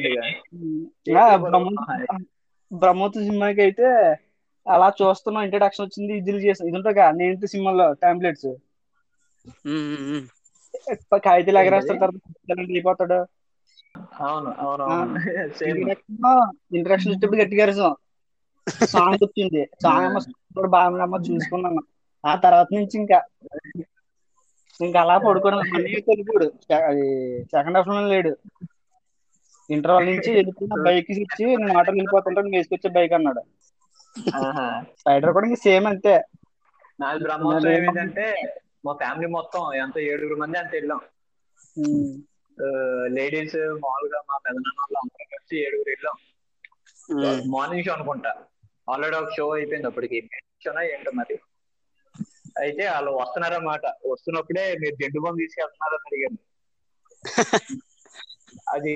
బ్రహ్మోత్సవ 2.71 3.23
సినిమాకి 3.27 3.61
అయితే 3.67 3.89
అలా 4.67 4.89
చూస్తున్నాం 4.99 5.45
ఇంట్రడక్షన్ 5.47 5.85
వచ్చింది 5.87 6.13
ఇది 6.21 6.39
చేసాం 6.45 6.67
ఇది 6.67 6.79
ఉంటుందిగా 6.79 7.07
నేను 7.19 7.51
సినిమాలో 7.53 7.87
టాంప్లెట్స్ 8.03 8.49
ఉమ్, 9.67 9.85
ఉమ్, 9.93 10.07
ఉమ్. 10.11 10.27
కాగితాలు 11.25 11.61
ఎగరేస్తారు 11.61 12.01
తర్వాత 12.01 12.71
అయిపోతాడు. 12.71 13.19
అవును 14.21 14.51
అవును 14.63 14.85
ఇంట్రడక్షన్ 16.77 17.11
వచ్చేటప్పుడు 17.11 17.41
గట్టిగా 17.41 17.67
సాంగ్ 18.87 19.21
వచ్చింది. 19.25 19.63
సాంగ్ 19.83 20.17
కూడా 20.57 20.69
బాగా 20.77 21.19
చూసుకున్నాను. 21.29 21.83
ఆ 22.25 22.35
తర్వాత 22.45 22.69
నుంచి 22.77 22.95
ఇంకా 22.99 23.19
ఇంకా 24.81 24.99
అలా 25.01 25.17
పడుకోవడం. 25.21 25.61
అది 26.83 27.07
సెకండ్ 27.53 27.79
హాఫ్లో 27.79 28.01
లేడు. 28.09 28.33
ఇంటర్వల్ 29.71 30.07
నుంచి 30.07 30.31
వెళ్ళిపోయిన 30.33 30.77
బైక్ 30.83 31.11
ఇచ్చి 31.17 31.45
నేను 31.53 31.75
ఆటోకి 31.77 31.97
వెళ్ళిపోతుంటే 31.97 32.41
నువ్వు 32.41 32.59
వేసుకొచ్చే 32.59 32.91
బైక్ 32.97 33.15
అన్నాడు. 33.15 33.43
స్పైడర్ 35.01 35.35
కూడా 35.35 35.47
ఇంకా 35.49 35.61
సేమ్ 35.63 35.87
అంతే. 35.91 36.15
నాది 36.99 37.21
బ్రహ్మోత్సవం 37.23 37.73
ఏమైందంటే 37.73 38.25
మా 38.85 38.93
ఫ్యామిలీ 38.95 39.29
మొత్తం 39.35 39.63
ఎంత 39.83 39.97
ఏడుగురు 40.07 40.37
మంది 40.39 40.59
అంత 40.59 40.73
వెళ్ళాం. 40.75 41.01
లేడీస్ 43.17 43.55
మామూలుగా 43.77 44.21
మా 44.25 44.37
పెదనాన్న 44.45 44.81
వాళ్ళు 44.81 44.99
అందరం 45.03 45.29
కలిసి 45.33 45.57
ఏడుగురు 45.65 45.91
వెళ్ళాం. 45.91 46.17
మార్నింగ్ 47.53 47.85
షో 47.85 47.93
అనుకుంటా. 47.93 48.33
ఆల్రెడీ 48.89 49.17
ఒక 49.19 49.31
షో 49.37 49.45
అయిపోయింది 49.57 49.89
అప్పటికి 49.91 50.19
షోనా 50.63 50.83
ఏంటో 50.91 51.13
మరి? 51.19 51.37
అయితే 52.63 52.85
వాళ్ళు 52.91 53.11
వస్తున్నారన్నమాట. 53.19 53.85
వస్తున్నప్పుడే 54.13 54.65
మీరు 54.83 54.97
జెండు 55.01 55.23
బాంబు 55.25 55.43
తీసుకెళ్తున్నారని 55.43 56.09
అడిగాను 56.09 56.41
అది 58.73 58.93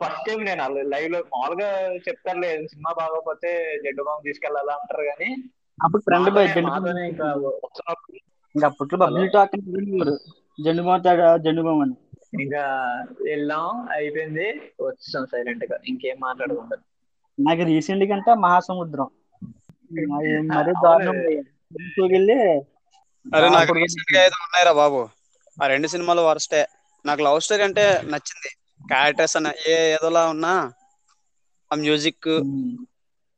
ఫస్ట్ 0.00 0.24
టైం 0.26 0.40
నేను 0.46 0.60
వాళ్ళు 0.64 0.82
లైవ్లో 0.92 1.18
మామూలుగా 1.32 1.68
చెప్తారులే 2.06 2.50
సినిమా 2.70 2.92
బాగోకపోతే 2.98 3.50
జెండు 3.84 4.04
బాంబు 4.04 4.26
తీసుకెళ్ళాలా 4.28 4.74
అంటారు 4.78 5.04
కానీ 5.10 5.30
అప్పుడు 5.78 6.02
ఫ్రెండ్ 6.06 6.28
ఇంకా 7.10 7.26
వస్తున్నప్పుడు. 7.64 8.18
ఇంకా 8.54 8.66
అప్పట్లో 8.70 8.98
పబ్లిక్ 9.02 9.34
టాక్ 9.34 9.56
జెండు 10.58 10.82
బాగుతాడు 10.84 11.26
జెండు 11.44 11.62
బామ్ 11.62 11.82
అని. 11.84 11.96
ఇంకా 12.42 12.62
వెళ్ళాం 13.26 13.66
అయిపోయింది. 13.96 14.46
వచ్చాం 14.86 15.24
సైలెంట్గా. 15.32 15.78
ఇంకేం 15.90 16.18
మాట్లాడకుండా 16.20 16.76
నాకు 17.38 17.62
రీసెంట్ 17.70 18.04
కంటే 18.10 18.32
మహాసముద్రం. 18.44 19.08
అది 20.16 20.32
మరీ 20.54 20.72
దారుణం 20.84 21.18
వెళ్ళి 22.14 22.38
అరే 23.26 23.48
నాకు 23.56 23.72
రీసెంట్గా 23.78 24.20
ఏదో 24.26 24.38
ఉన్నాయిరా 24.44 24.72
బాబు. 24.80 25.00
ఆ 25.58 25.66
రెండు 25.72 25.88
సినిమాలు 25.92 26.22
వరస్టే. 26.28 26.62
నాకు 27.04 27.20
లవ్ 27.26 27.40
స్టోరీ 27.44 27.62
అంటే 27.68 27.84
నచ్చింది. 28.12 28.50
క్యారెక్టర్స్ 28.90 29.36
అన్న 29.38 29.48
ఏ 29.72 29.76
ఏదోలా 29.94 30.22
ఉన్నా 30.34 30.52
ఆ 31.70 31.76
మ్యూజిక్ 31.82 32.28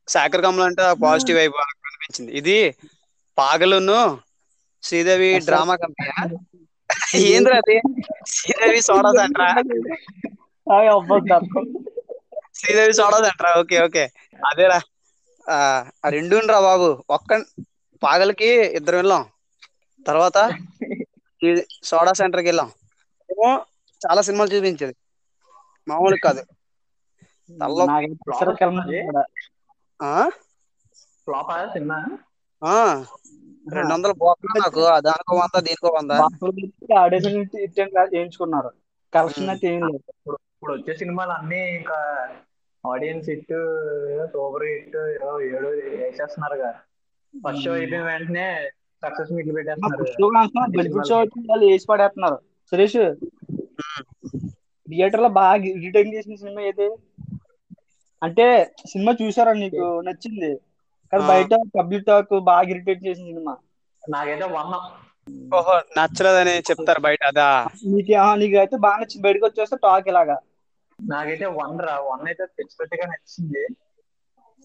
శాఖర్ 0.09 0.45
కమల్ 0.45 0.67
అంటే 0.69 0.85
పాజిటివ్ 1.05 1.39
వైబ్ 1.39 1.57
అనిపించింది. 1.61 2.31
ఇది 2.41 2.57
పాగలును 3.39 4.01
శ్రీదేవి 4.83 5.31
డ్రామా 5.47 5.75
కంపెనీ 5.83 6.11
ఏంద్రా 7.29 7.57
అది? 7.63 7.77
శ్రీదేవి 8.35 8.81
సోడా 8.89 9.11
సెంటరా. 9.19 9.51
శ్రీదేవి 12.55 12.95
సోడా 12.95 13.19
సెంటరా 13.25 13.51
ఓకే 13.61 13.77
ఓకే. 13.85 14.05
అదేరా. 14.43 14.79
ఆ 15.47 15.57
ఆ 16.01 16.11
రెండు 16.15 16.37
రా 16.47 16.59
బాబు. 16.63 16.89
ఒక్క 17.17 17.31
పాగలకి 18.03 18.49
ఇద్దరు 18.79 18.97
వెళ్ళాం. 18.97 19.25
తర్వాత 20.07 20.39
సోడా 21.83 22.13
సెంటర్కి 22.15 22.49
వెళ్ళాం. 22.49 22.69
ఏమో 23.29 23.51
చాలా 24.01 24.21
సినిమాలు 24.27 24.53
చూపించేది. 24.55 24.95
మామూలు 25.87 26.17
కాదు. 26.21 26.43
రెండు 33.67 33.91
వందలు 33.95 34.15
పోకుండా 34.21 34.55
నాకు. 34.61 34.81
దానికో 35.07 35.35
వంద 35.41 35.57
దీనికో 35.67 35.91
వంద. 35.97 36.13
ఆడిషన్ 37.03 37.39
చేయించుకున్నారు. 38.13 38.71
కలెక్షన్ 39.13 39.51
అయితే 39.51 39.67
ఏం 39.71 39.83
లేదు. 39.87 40.05
ఇప్పుడు 40.65 40.77
వచ్చే 40.77 40.93
సినిమాలు 41.01 41.33
అన్ని 41.33 41.59
ఇంకా 41.75 41.97
ఆడియన్స్ 42.85 43.29
హిట్ 43.31 43.53
సూపర్ 44.33 44.65
హిట్ 44.69 44.97
ఏడు 45.49 45.71
వేసేస్తున్నారుగా. 45.95 46.71
ఫస్ట్ 47.35 47.63
షో 47.63 47.73
అయిపోయిన 47.75 48.05
వెంటనే 48.09 48.47
సక్సెస్ 49.03 49.33
మీట్లు 49.37 49.57
పెట్టేస్తున్నారు. 49.57 50.09
అయితే 51.21 51.31
వేసి 51.65 51.87
పడేస్తున్నారు. 51.87 52.39
సురేష్ 52.73 52.99
థియేటర్లో 54.89 55.31
బాగా 55.37 55.55
రిటర్న్ 55.85 56.15
చేసిన 56.15 56.35
సినిమా 56.41 56.63
ఏది? 56.65 56.89
అంటే 58.23 58.47
సినిమా 58.87 59.13
చూసారా 59.21 59.53
నీకు? 59.61 59.87
నచ్చింది. 60.07 60.51
కానీ. 61.13 61.25
బయట 61.29 61.51
పబ్లిక్ 61.77 62.07
టాక్ 62.07 62.35
బాగా 62.49 62.69
ఇరిటేట్ 62.73 63.07
చేసిన 63.07 63.27
సినిమా. 63.31 63.55
నాకైతే 64.03 64.47
వన్ 64.55 64.73
ఓహో 65.53 65.77
నచ్చలేదని 65.97 66.55
చెప్తారు 66.69 67.01
బయట 67.07 67.23
అదా? 67.31 67.49
నీకు 67.93 68.13
నీకు 68.41 68.57
అయితే 68.63 68.77
బాగా 68.85 68.99
నచ్చింది. 69.01 69.25
బయటకు 69.27 69.47
వచ్చేస్తే 69.47 69.77
టాక్ 69.83 70.09
ఇలాగా. 70.13 70.37
నాకైతే 70.99 71.47
వన్ 71.55 71.79
రా. 71.81 71.95
వన్ 72.03 72.25
అయితే 72.27 72.45
పిచ్చిపెట్టిగా 72.57 73.07
నచ్చింది. 73.07 73.63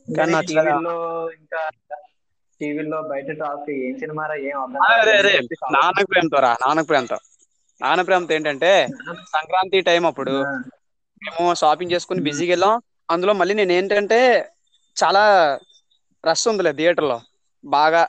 కానీ? 0.08 0.36
టీవీలో 0.48 0.96
ఇంకా 1.34 1.62
టీవీలో 2.62 3.02
బయట 3.04 3.30
టాక్ 3.40 3.70
ఏం 3.80 3.94
సినిమా 4.00 4.24
ఏం 4.44 4.58
ప్రేమతో 6.08 6.40
రా 6.40 6.52
నాన్నకు 6.62 6.88
ప్రేమతో. 6.88 7.18
నాన్న 7.82 8.02
ప్రేమతో 8.02 8.34
ఏంటంటే 8.34 8.72
సంక్రాంతి 9.34 9.82
టైం 9.82 10.04
అప్పుడు 10.06 10.34
మేము 11.22 11.54
షాపింగ్ 11.54 11.92
చేసుకుని 11.92 12.22
బిజీగా 12.22 12.52
వెళ్ళాం. 12.52 12.76
అందులో 13.10 13.34
మళ్ళీ 13.34 13.54
నేను 13.54 13.72
ఏంటంటే 13.72 14.20
చాలా 14.98 15.24
రష్ 16.24 16.48
ఉందిలే 16.48 16.72
థియేటర్లో. 16.74 17.18
బాగా. 17.64 18.02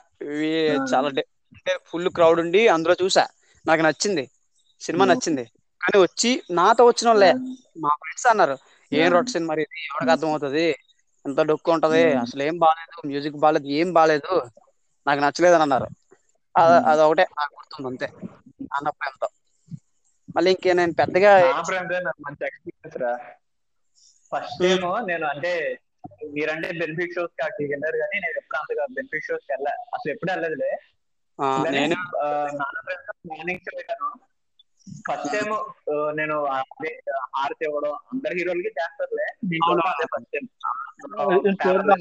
చాలా 0.89 1.07
ఫుల్ 1.85 2.09
క్రౌడ్ 2.09 2.39
ఉండి 2.39 2.61
అందులో 2.67 2.95
చూసా. 3.03 3.23
నాకు 3.65 3.81
నచ్చింది. 3.81 4.23
సినిమా 4.81 5.05
నచ్చింది. 5.05 5.43
కానీ 5.81 5.97
వచ్చి 6.01 6.29
నాతో 6.57 6.83
వచ్చిన 6.87 7.07
వాళ్ళే 7.09 7.31
మా 7.77 7.91
ఫ్రెండ్స్ 8.01 8.27
అన్నారు 8.31 8.55
ఏం 8.91 9.09
రొట్ట 9.13 9.29
సినిమా 9.29 9.53
ఇది 9.55 9.65
ఎవరికి 9.85 10.11
అర్థం 10.11 10.29
అవుతుంది 10.31 10.65
ఎంత 11.25 11.39
డొక్కు 11.49 11.69
ఉంటది? 11.71 12.01
అసలు 12.21 12.41
ఏం 12.43 12.55
బాగాలేదు 12.59 13.07
మ్యూజిక్ 13.07 13.37
బాగాలేదు 13.37 13.67
ఏం 13.77 13.89
బాగాలేదు 13.93 14.31
నాకు 15.05 15.19
నచ్చలేదు 15.21 15.55
అని 15.55 15.65
అన్నారు. 15.65 15.87
అద- 16.55 16.81
అదొకటే 16.91 17.25
నాకు 17.37 17.53
గుర్తుంది 17.57 17.87
అంతే. 17.91 18.07
నాన్న 18.63 18.89
ప్రేమతో 18.97 19.27
మళ్ళీ 20.35 20.49
ఇంకే 20.51 20.73
నేను 20.73 20.93
పెద్దగా 20.93 21.31
మంచి 22.25 22.43
ఎక్స్పీరియన్స్ 22.45 22.97
రా. 23.03 23.13
ఫస్ట్ 24.31 24.59
టైం 24.61 24.81
నేను 25.07 25.25
అంటే 25.27 25.51
మీరంటే 26.33 26.67
బెనిఫిట్ 26.79 27.15
షోస్కి 27.15 27.41
అక్కడికి 27.45 27.71
వెళ్ళారు 27.73 27.97
కానీ 27.97 28.17
నేను 28.19 28.37
ఎప్పుడు 28.37 28.57
అంతగా 28.59 28.83
బెనిఫిట్ 28.95 29.27
షోస్కి 29.27 29.51
వెళ్ళా 29.53 29.73
అసలు 29.95 30.11
ఎప్పుడు 30.13 30.31
వెళ్ళదులే 30.33 30.71
ఆ, 31.39 31.45
నేను 31.75 31.97
నాన్న 32.53 32.79
షో 33.59 33.75
వెళ్ళాను 33.77 34.09
ఫస్ట్ 35.07 35.29
టైం 35.33 35.49
నేను 36.19 36.35
హారతి 37.35 37.63
ఇవ్వడం 37.67 37.93
అందరి 38.11 38.35
హీరోలకి 38.39 38.71
చేస్తారులే. 38.79 39.27
ఫస్ట్ 40.13 40.31
టైం 40.33 40.45
ఇది 41.37 41.57
చూద్దాం. 41.63 41.97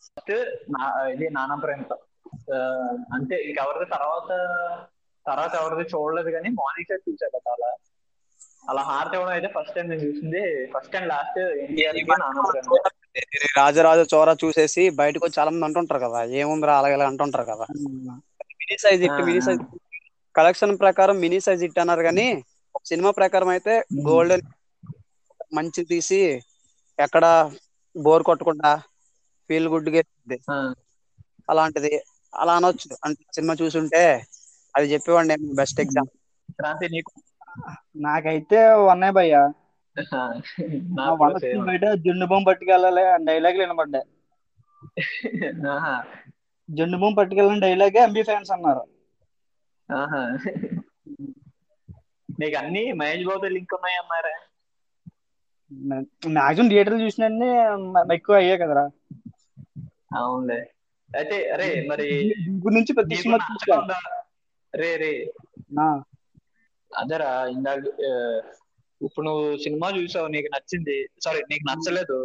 ఫస్ట్ 0.00 0.32
ఇది 1.14 1.26
నానా 1.36 1.56
ప్రేమతో. 1.64 1.96
అంతే 3.16 3.36
ఇంకెవరిది 3.48 3.86
తర్వాత 3.96 4.30
తర్వాత 5.26 5.52
ఎవరిది 5.60 5.84
చూడలేదు 5.92 6.30
కానీ 6.36 6.48
మార్నింగ్ 6.58 6.88
షో 6.90 6.96
చూసాక 7.06 7.36
చాలా 7.48 7.68
అలా. 8.70 8.82
హార్ట్ 8.90 9.14
ఇవ్వడం 9.16 9.32
అయితే 9.36 9.48
ఫస్ట్ 9.56 9.74
టైం 9.76 9.86
నేను 9.90 10.02
చూసింది. 10.06 10.42
First 10.74 10.96
and 10.98 11.08
last 11.12 11.38
NTR 11.64 11.98
Raja 13.58 14.00
చోర 14.12 14.28
చూసేసి 14.42 14.82
బయటకు 15.00 15.24
వచ్చి 15.24 15.38
చాలా 15.38 15.50
మంది 15.52 15.66
అంటుంటారు 15.68 16.00
కదా 16.06 16.20
ఏముందిరా 16.40 16.74
అలాగే 16.80 16.96
అంటుంటారు 17.12 17.46
కదా. 17.52 17.66
Mini 18.60 18.76
size 18.84 19.02
hit 19.06 19.20
mini 19.28 19.40
size 19.46 19.62
collection 20.38 20.80
ప్రకారం 20.82 21.16
మినీ 21.24 21.38
సైజ్ 21.46 21.64
ఇట్ 21.66 21.80
అన్నారు 21.82 22.02
కానీ 22.08 22.26
సినిమా 22.90 23.10
ప్రకారం 23.20 23.50
అయితే 23.54 23.74
గోల్డెన్ 24.08 24.44
మంచి 25.56 25.82
తీసి 25.90 26.20
ఎక్కడ 26.98 27.24
బోర్ 27.94 28.22
కొట్టకుండా 28.28 28.70
ఫీల్ 29.50 29.68
గుడ్గా 29.72 30.02
అలాంటిది 31.48 31.92
అలా 32.32 32.54
అనొచ్చు. 32.58 32.88
అంటే 33.04 33.22
సినిమా 33.36 33.54
చూసుంటే 33.60 34.02
అది 34.74 34.86
చెప్పేవాడిని 34.92 35.36
బెస్ట్ 35.60 35.80
ఎగ్జామ్ 35.84 36.10
క్రాంతి 36.58 36.86
నీకు 36.94 37.12
నాకైతే 38.04 38.58
ఉన్నాయి 38.92 39.14
భయ్య. 39.18 39.36
బయట 41.68 41.84
జున్ను 42.04 42.26
బొమ్మ 42.30 42.44
పట్టుకెళ్ళాలి 42.48 43.04
డైలాగులు 43.28 43.62
వినబడ్డాయి. 43.64 44.06
ఆహా, 45.72 45.94
జున్ను 46.68 46.98
బొమ్మ 47.02 47.16
పట్టుకెళ్ళిన 47.18 47.58
డైలాగే 47.66 48.00
ఎంబీ 48.06 48.22
ఫ్యాన్స్ 48.28 48.52
అన్నారు. 48.56 48.82
ఆహా. 49.88 50.22
నీకు 52.38 52.56
అన్ని 52.60 52.82
మహేష్ 53.00 53.26
బాబు 53.28 53.48
లింక్ 53.54 53.74
ఉన్నాయి 53.76 53.98
అన్నారా 54.00 54.34
మాక్సిమం 56.36 56.68
థియేటర్లు 56.70 57.00
చూసినన్ని 57.04 57.50
ఎక్కువ 58.16 58.36
అయ్యాయి 58.36 58.62
కదరా. 58.62 58.84
అవునులే. 60.18 60.60
అయితే 61.10 61.36
అరే 61.54 61.68
మరి 61.90 62.08
నుంచి 62.76 62.92
ప్రతి 62.94 63.16
రే 64.72 64.90
రే. 65.02 65.12
అదరా 66.90 67.30
ఇందాక 67.54 67.82
ఇప్పుడు 69.00 69.24
నువ్వు 69.26 69.44
సినిమా 69.64 69.88
చూసావు 69.96 70.28
నీకు 70.34 70.48
నచ్చింది. 70.54 70.96
సారీ 71.24 71.40
నీకు 71.50 71.64
నచ్చలేదు. 71.70 72.18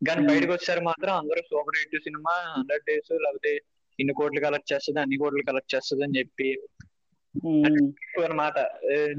కానీ 0.00 0.20
బయటకు 0.26 0.52
వచ్చారు 0.54 0.82
మాత్రం 0.88 1.12
అందరూ 1.14 1.40
super 1.48 1.78
hit 1.78 1.96
cinema 2.06 2.34
hundred 2.50 2.84
days 2.84 3.12
లేకపోతే 3.24 3.52
ఇన్ని 3.98 4.14
కోట్లు 4.18 4.40
కలెక్ట్ 4.44 4.72
చేస్తుంది 4.72 5.00
అన్ని 5.00 5.16
కోట్లు 5.22 5.42
కలెక్ట్ 5.48 5.74
చేస్తుంది 5.74 6.04
అని 6.06 6.18
చెప్పి 6.18 6.48
అనమాట 8.26 8.56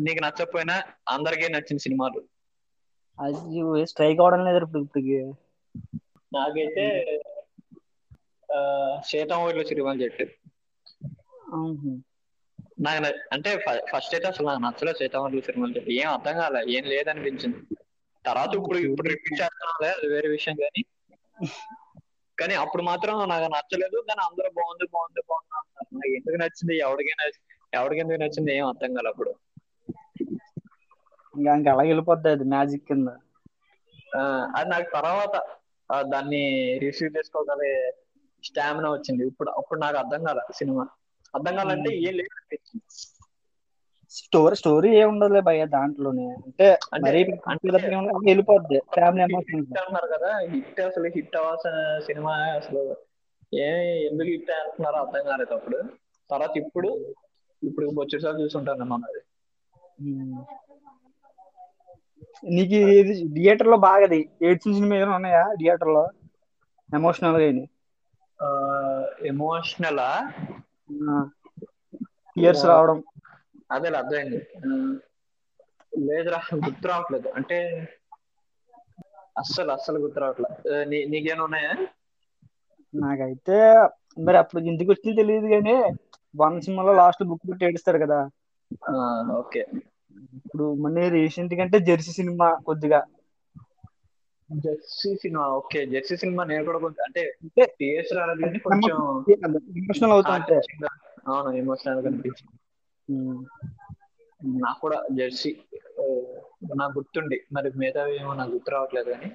నీకు 0.03 0.21
నచ్చకపోయినా 0.25 0.75
అందరికీ 1.13 1.45
నచ్చిన 1.49 1.79
సినిమాలు. 1.85 2.19
అది 3.19 3.59
స్ట్రైక్ 3.91 4.21
అవడం 4.23 4.41
లేదు 4.47 4.59
ఇప్పుడు 4.59 4.83
ఇప్పటికి. 4.83 5.17
నాకైతే 6.31 6.85
సీతం 9.09 9.41
ఊర్లో 9.43 9.63
సిరిమల్ 9.69 10.01
చెట్టు. 10.03 10.25
నాకు 12.85 12.99
అంటే 13.35 13.49
ఫస్ట్ 13.91 14.13
అయితే 14.15 14.27
అసలు 14.31 14.47
నాకు 14.49 14.61
నచ్చలేదు 14.65 14.99
సీతామల్లి 15.01 15.41
సినిమాలు 15.47 15.75
చెట్టు 15.77 15.93
ఏం 15.97 16.07
అర్థం 16.15 16.35
కాలే 16.39 16.61
ఏం 16.75 16.83
లేదనిపించింది. 16.91 17.59
తర్వాత 18.25 18.51
ఇప్పుడు 18.59 18.79
ఇప్పుడు 18.87 19.07
రిపీట్ 19.09 19.39
చేస్తున్నాలే 19.41 19.89
అది 19.95 20.07
వేరే 20.13 20.29
విషయం 20.35 20.55
కానీ. 20.61 20.81
కానీ 22.37 22.55
అప్పుడు 22.63 22.83
మాత్రం 22.89 23.15
నాకు 23.31 23.47
నచ్చలేదు 23.55 23.97
కానీ 24.07 24.21
అందరూ 24.27 24.49
బాగుంది 24.57 24.85
బాగుంది 24.89 25.21
బాగుంది 25.23 25.53
అంటున్నారు. 25.59 25.89
నాకు 25.95 26.13
ఎందుకు 26.19 26.37
నచ్చింది 26.43 26.75
ఎవరికి 26.85 27.13
నచ్చి 27.15 27.39
ఎవరికి 27.73 28.01
ఎందుకు 28.01 28.21
నచ్చింది 28.21 28.51
ఏం 28.55 28.65
అర్థం 28.71 28.91
కాలే 28.95 29.09
అప్పుడు. 29.09 29.31
ఇంకా 31.33 31.51
ఇంకా 31.57 31.71
అలా 31.73 31.83
వెళ్ళిపోద్ది 31.89 32.29
అది 32.31 32.45
మ్యాజిక్ 32.51 32.87
కింద? 32.87 33.09
అది 34.57 34.69
నాకు 34.71 34.87
తర్వాత 34.95 35.35
దాన్ని 36.09 36.41
రిసీవ్ 36.83 37.15
చేసుకోగలే 37.15 37.71
స్టామినా 38.43 38.89
వచ్చింది. 38.91 39.23
ఇప్పుడు 39.31 39.49
అప్పుడు 39.59 39.79
నాకు 39.79 39.97
అర్థం 39.97 40.21
కాల 40.25 40.41
సినిమా. 40.59 40.85
అర్థం 41.33 41.53
కాలంటే 41.59 41.89
ఏం 42.01 42.13
లేదు. 42.19 42.35
స్టోరీ 44.11 44.55
స్టోరీ 44.59 44.89
ఏ 44.95 45.05
ఉండదులే 45.11 45.41
భయ్య 45.47 45.63
దాంట్లోనే. 45.73 46.27
అంటే 46.45 46.67
మరీ 47.03 47.19
వెళ్ళిపోద్ది. 48.27 48.79
ఫ్యామిలీ 48.95 49.23
అన్నారు 49.83 50.07
కదా 50.13 50.29
హిట్ 50.51 50.79
అసలు 50.81 51.07
హిట్ 51.15 51.35
అవ్వాల్సిన 51.35 51.75
సినిమా 52.07 52.31
అసలు. 52.57 52.83
ఏ 53.59 53.67
ఎందుకు 54.07 54.29
హిట్ 54.31 54.51
అంటున్నారో 54.57 54.97
అర్థం 55.03 55.23
కాలేదు 55.27 55.53
అప్పుడు. 55.55 55.79
తర్వాత 56.29 56.53
ఇప్పుడు 56.63 56.89
ఇప్పుడు 57.61 57.85
వచ్చేసారి 57.99 58.41
చూసుంటాను 58.41 58.85
మనం 58.85 59.05
అది 59.09 59.21
నీకు 62.51 62.77
ఇది 62.99 63.13
థియేటర్లో 63.35 63.77
బాగా 63.85 64.05
ఏడ్చిన 64.47 64.71
సినిమా 64.77 64.95
ఏమైనా 64.95 65.15
ఉన్నాయా 65.19 65.43
థియేటర్లో 65.59 66.03
ఎమోషనల్గా 66.89 67.47
ఎమోషనల్ 69.27 70.01
టీయర్స్ 72.35 72.65
రావడం. 72.69 72.97
అదే 73.75 73.89
అర్థమైంది. 73.99 74.39
లేదురా 76.01 76.39
గుర్తు 76.65 76.87
రావట్లేదు. 76.87 77.27
అంటే 77.37 77.57
అస్సలు 79.41 79.71
అస్సలు 79.71 79.99
గుర్తు 79.99 80.19
రావట్లేదు. 80.19 80.55
నీకేమైనా 81.11 81.43
ఉన్నాయా? 81.43 81.73
నాకైతే 82.93 83.57
మరి 84.25 84.37
అప్పుడు 84.37 84.61
ఇంటికి 84.71 84.91
వచ్చింది 84.91 85.19
తెలియదు 85.21 85.47
కానీ 85.47 85.75
వన్ 86.35 86.61
సినిమాలో 86.61 86.93
లాస్ట్ 86.93 87.23
బుక్ 87.23 87.49
పెట్టి 87.49 87.65
ఏడుస్తారు 87.65 87.97
కదా. 87.97 88.19
ఆ, 88.89 88.93
ఓకే. 89.37 89.61
ఇప్పుడు 90.37 90.73
మళ్ళీ 90.73 91.09
రీసెంట్ 91.09 91.53
కంటే 91.55 91.79
జెర్సీ 91.79 92.11
సినిమా 92.11 92.53
కొద్దిగా. 92.65 92.99
Jersey 94.49 95.15
cinema 95.15 95.47
okay. 95.49 95.85
Jersey 95.85 96.17
cinema 96.17 96.43
నేను 96.43 96.65
కూడా 96.65 96.79
కొంచెం 96.79 97.03
అంటే 97.05 97.23
అంటే 97.43 97.65
టీఎస్ 97.79 98.13
రాలేదు 98.13 98.59
కొంచెం 98.59 98.95
ఎమోషనల్ 99.77 100.11
ఆలోచించిందా? 100.11 100.91
అవును 101.27 101.57
ఎమోషనల్ 101.57 102.03
కనిపించింది 102.03 102.55
నాకు 104.59 104.79
కూడా 104.81 105.03
జెర్సీ 105.11 105.51
నాకు 106.75 106.97
గుర్తుండి. 106.97 107.37
మరి 107.53 107.71
మిగతా 107.75 108.07
ఏమో 108.11 108.33
నాకు 108.33 108.51
గుర్తు 108.51 108.71
రావట్లేదు 108.71 109.09
కానీ. 109.09 109.29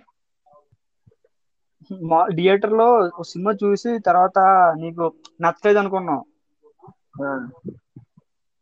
థియేటర్లో 2.37 2.87
ఒక 3.07 3.22
సినిమా 3.22 3.52
చూసి 3.64 3.98
తర్వాత 3.98 4.38
నీకు 4.76 5.04
నచ్చలేదు 5.40 5.78
అనుకున్నావు 5.78 6.22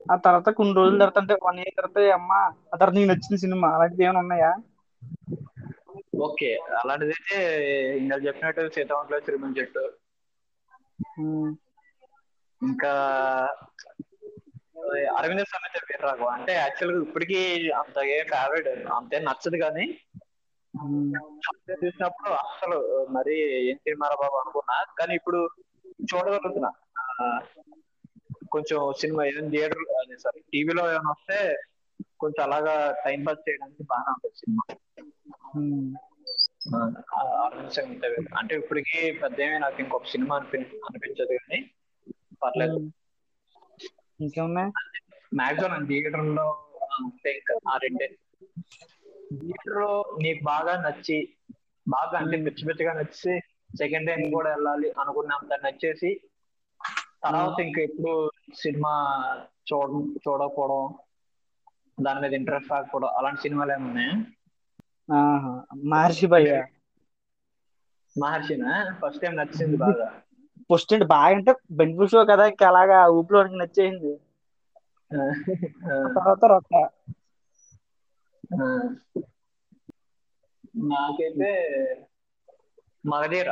ఆ, 0.07 0.15
తర్వాత 0.25 0.49
కొన్ని 0.51 0.73
రోజుల 0.75 0.99
తర్వాత 1.01 1.19
అంటే 1.19 1.35
వన్ 1.43 1.59
ఇయర్ 1.61 1.77
తర్వాత 1.79 1.99
అమ్మ 2.15 2.31
ఆ 2.71 2.77
తర్వాత 2.77 2.95
నీకు 2.97 3.11
నచ్చిన 3.11 3.37
సినిమా 3.37 3.69
అలాంటివి 3.75 4.05
ఏమైనా 4.05 4.21
ఉన్నాయా? 4.21 4.51
ఓకే 6.27 6.49
అలాంటిదైతే 6.81 7.39
ఇందాక 7.99 8.21
చెప్పినట్టు 8.27 8.75
సీతావంతుల 8.75 9.19
తిరుమల 9.27 9.55
చెట్టు 9.59 9.85
ఇంకా 12.61 12.93
అరవింద 15.17 15.43
సమేత 15.51 15.85
వీరరాఘవ 15.89 16.29
అంటే 16.37 16.53
యాక్చువల్గా 16.55 17.01
ఇప్పటికీ 17.07 17.41
అంత 17.81 17.99
ఏ 18.11 18.19
ఫేవరెట్ 18.25 18.69
అంతే 18.97 19.19
నచ్చదు 19.27 19.59
కానీ 19.61 19.85
చూసినప్పుడు 21.81 22.31
అసలు 22.45 22.77
మరి 23.09 23.35
ఏం 23.63 23.77
సినిమారా 23.77 24.17
బాబు 24.23 24.37
అనుకున్నా. 24.37 24.77
కానీ 24.99 25.13
ఇప్పుడు 25.15 25.41
చూడగలుగుతున్నా. 26.05 26.71
కొంచెం 28.53 28.93
సినిమా 28.93 29.25
ఏదైనా 29.25 29.51
థియేటర్ 29.51 29.85
అదే 30.01 30.17
సారీ 30.17 30.41
టీవీలో 30.53 30.85
ఏమైనా 30.87 31.11
వస్తే 31.11 31.39
కొంచెం 32.21 32.43
అలాగా 32.43 32.93
టైం 33.05 33.25
పాస్ 33.25 33.45
చేయడానికి 33.49 33.83
బాగా 33.83 34.11
ఉంటుంది 34.13 34.37
సినిమా. 34.37 34.65
వీర. 38.05 38.27
అంటే 38.39 38.57
ఇప్పటికీ 38.57 39.13
పెద్ద 39.13 39.41
నాకు 39.61 39.81
ఇంకొక 39.81 40.05
సినిమా 40.05 40.37
అనిపి 40.37 40.59
అనిపించదు 40.59 41.33
కానీ 41.33 41.59
పర్లేదు. 42.43 42.79
ఇంకేమున్నాయి? 44.21 44.71
మాక్సిమం 45.35 45.85
థియేటర్లో 45.87 46.47
ఆ 47.69 47.77
రెండే. 47.77 48.09
థియేటర్లో 49.41 49.91
నీకు 50.23 50.45
బాగా 50.45 50.81
నచ్చి 50.81 51.19
బాగా 51.89 52.19
అంటే 52.19 52.37
పిచ్చి 52.45 52.67
పిచ్చిగా 52.69 52.93
నచ్చి 52.93 53.33
సెకండ్ 53.79 54.07
టైం 54.07 54.31
కూడా 54.31 54.51
వెళ్ళాలి 54.51 54.91
అనుకున్నంత 55.01 55.67
నచ్చేసి 55.67 56.11
తర్వాత 57.23 57.61
ఇంకా 57.61 57.83
ఎప్పుడు 57.83 58.13
సినిమా 58.55 58.93
చూడ 59.73 59.89
చూడకపోవడం 60.29 60.95
దాని 62.05 62.21
మీద 62.21 62.33
ఇంట్రెస్ట్ 62.33 62.71
రాకపోవడం 62.71 63.09
అలాంటి 63.09 63.41
సినిమాలు 63.41 63.73
ఏమున్నాయి 63.73 64.11
మహర్షి 65.85 66.27
భయ్య. 66.27 66.67
మహర్షినా? 68.19 68.99
ఫస్ట్ 69.03 69.23
టైం 69.23 69.37
నచ్చింది 69.37 69.77
బాగా. 69.77 70.23
ఫస్ట్ 70.73 70.93
అంటే 70.93 71.05
బాగా 71.07 71.37
అంటే 71.37 71.55
బెనిఫిట్ 71.71 72.11
షో 72.11 72.25
కదా 72.25 72.47
ఇంకా 72.47 72.69
అలాగా 72.69 73.07
ఊపిలో 73.07 73.43
నచ్చేసింది. 73.43 74.17
తర్వాత 75.93 76.45
రొక్క. 76.45 76.89
నాకైతే 80.77 81.51
మగధీర. 83.07 83.51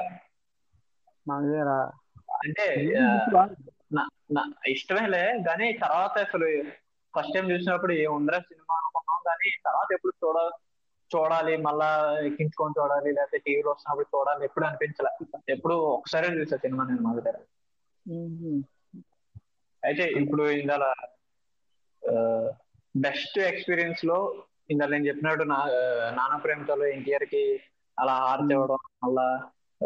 మగధీరా. 1.29 1.93
అంటే 2.45 2.87
ఇష్టమేలే 4.73 5.25
కానీ 5.47 5.67
తర్వాత 5.85 6.15
అసలు 6.19 6.49
ఫస్ట్ 7.15 7.35
టైం 7.35 7.47
చూసినప్పుడు 7.51 7.93
ఏముందిరా 8.03 8.39
సినిమా 8.41 8.75
అనుకున్నాం 8.81 9.21
కానీ 9.25 9.49
తర్వాత 9.65 9.89
ఎప్పుడు 9.93 10.15
చూడ 10.23 10.39
చూడాలి 11.11 11.55
మళ్ళా 11.59 11.89
ఎక్కించుకొని 12.27 12.77
చూడాలి 12.79 13.09
లేకపోతే 13.13 13.39
టీవీలో 13.39 13.71
వస్తున్నప్పుడు 13.71 14.09
చూడాలి 14.13 14.43
ఎప్పుడు 14.45 14.65
అనిపించలే. 14.65 15.11
ఎప్పుడు 15.49 15.75
ఒకసారి 15.95 16.27
చూసా 16.37 16.57
సినిమా 16.57 16.85
నేను 16.85 17.03
మా 17.03 17.13
దగ్గర. 17.19 17.37
అయితే 19.83 20.05
ఇప్పుడు 20.21 20.45
ఇందాల 20.53 20.85
బెస్ట్ 22.95 23.39
ఎక్స్పీరియన్స్లో 23.51 24.19
ఇందాక 24.71 24.91
నేను 24.91 25.09
చెప్పినట్టు 25.09 25.45
నా 25.45 25.59
నానా 26.13 26.37
ప్రేమతలో 26.37 26.87
ఎన్టీఆర్కి 26.87 27.43
అలా 27.99 28.15
హార్ట్ 28.21 28.53
ఇవ్వడం 28.53 28.81
మళ్ళా 29.05 29.27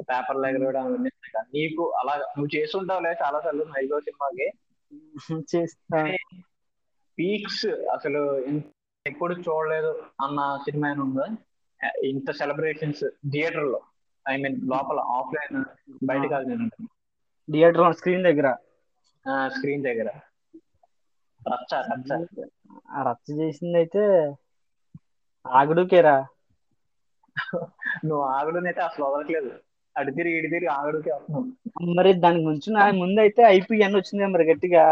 పేపర్ 0.02 0.36
అవన్నీ 0.36 0.66
ఉన్నాయి 0.96 1.30
కదా. 1.30 1.42
నీకు 1.54 1.82
అలా 1.92 2.14
నువ్వు 2.16 2.56
చేస్తుంటావులే 2.56 3.12
చాలా 3.22 3.40
సార్లు 3.40 3.64
మైలో 3.64 4.00
సినిమాకి. 4.00 4.46
చేస్తా. 5.52 6.00
పీక్స్ 7.18 7.66
అసలు 7.66 8.20
ఎప్పుడు 9.06 9.34
చూడలేదు 9.40 9.90
అన్న 10.20 10.56
సినిమా 10.64 10.88
ఏమైనా 10.88 11.02
ఉందా? 11.02 11.26
ఇంత 12.04 12.30
సెలబ్రేషన్స్ 12.30 13.04
థియేటర్లో. 13.30 13.80
ఐ 14.26 14.36
మీన్ 14.36 14.60
లోపల 14.68 15.00
ఆఫ్లైన్ 15.12 15.58
బయట 16.04 16.30
కాదు 16.30 16.44
నేను 16.44 16.66
థియేటర్ 17.48 17.96
స్క్రీన్ 17.96 18.24
దగ్గర. 18.24 18.48
స్క్రీన్ 19.48 19.84
దగ్గర. 19.84 20.08
రచ్చ 21.40 21.72
రచ్చ. 21.90 22.10
రచ్చ 23.02 23.38
చేసింది 23.38 23.76
అయితే 23.76 24.02
ఆగుడుకేరా 25.44 26.16
నువ్వు 28.04 28.24
ఆగడునైతే 28.28 28.80
అసలు 28.80 29.04
వదలట్లేదు. 29.04 29.50
అటు 29.96 30.12
తిరిగి 30.16 30.38
ఇటు 30.38 30.50
తిరిగి 30.52 30.70
ఆగడుకే 30.74 31.12
వస్తున్నావు 31.12 31.46
మరి 31.96 32.10
దానికి 32.22 32.44
ముందు 32.46 32.72
నా 32.72 32.84
ముందు 33.00 33.18
అయితే 33.24 33.42
ఐపీఎన్ 33.50 33.98
వచ్చింది 33.98 34.32
మరి 34.34 34.44
గట్టిగా. 34.50 34.84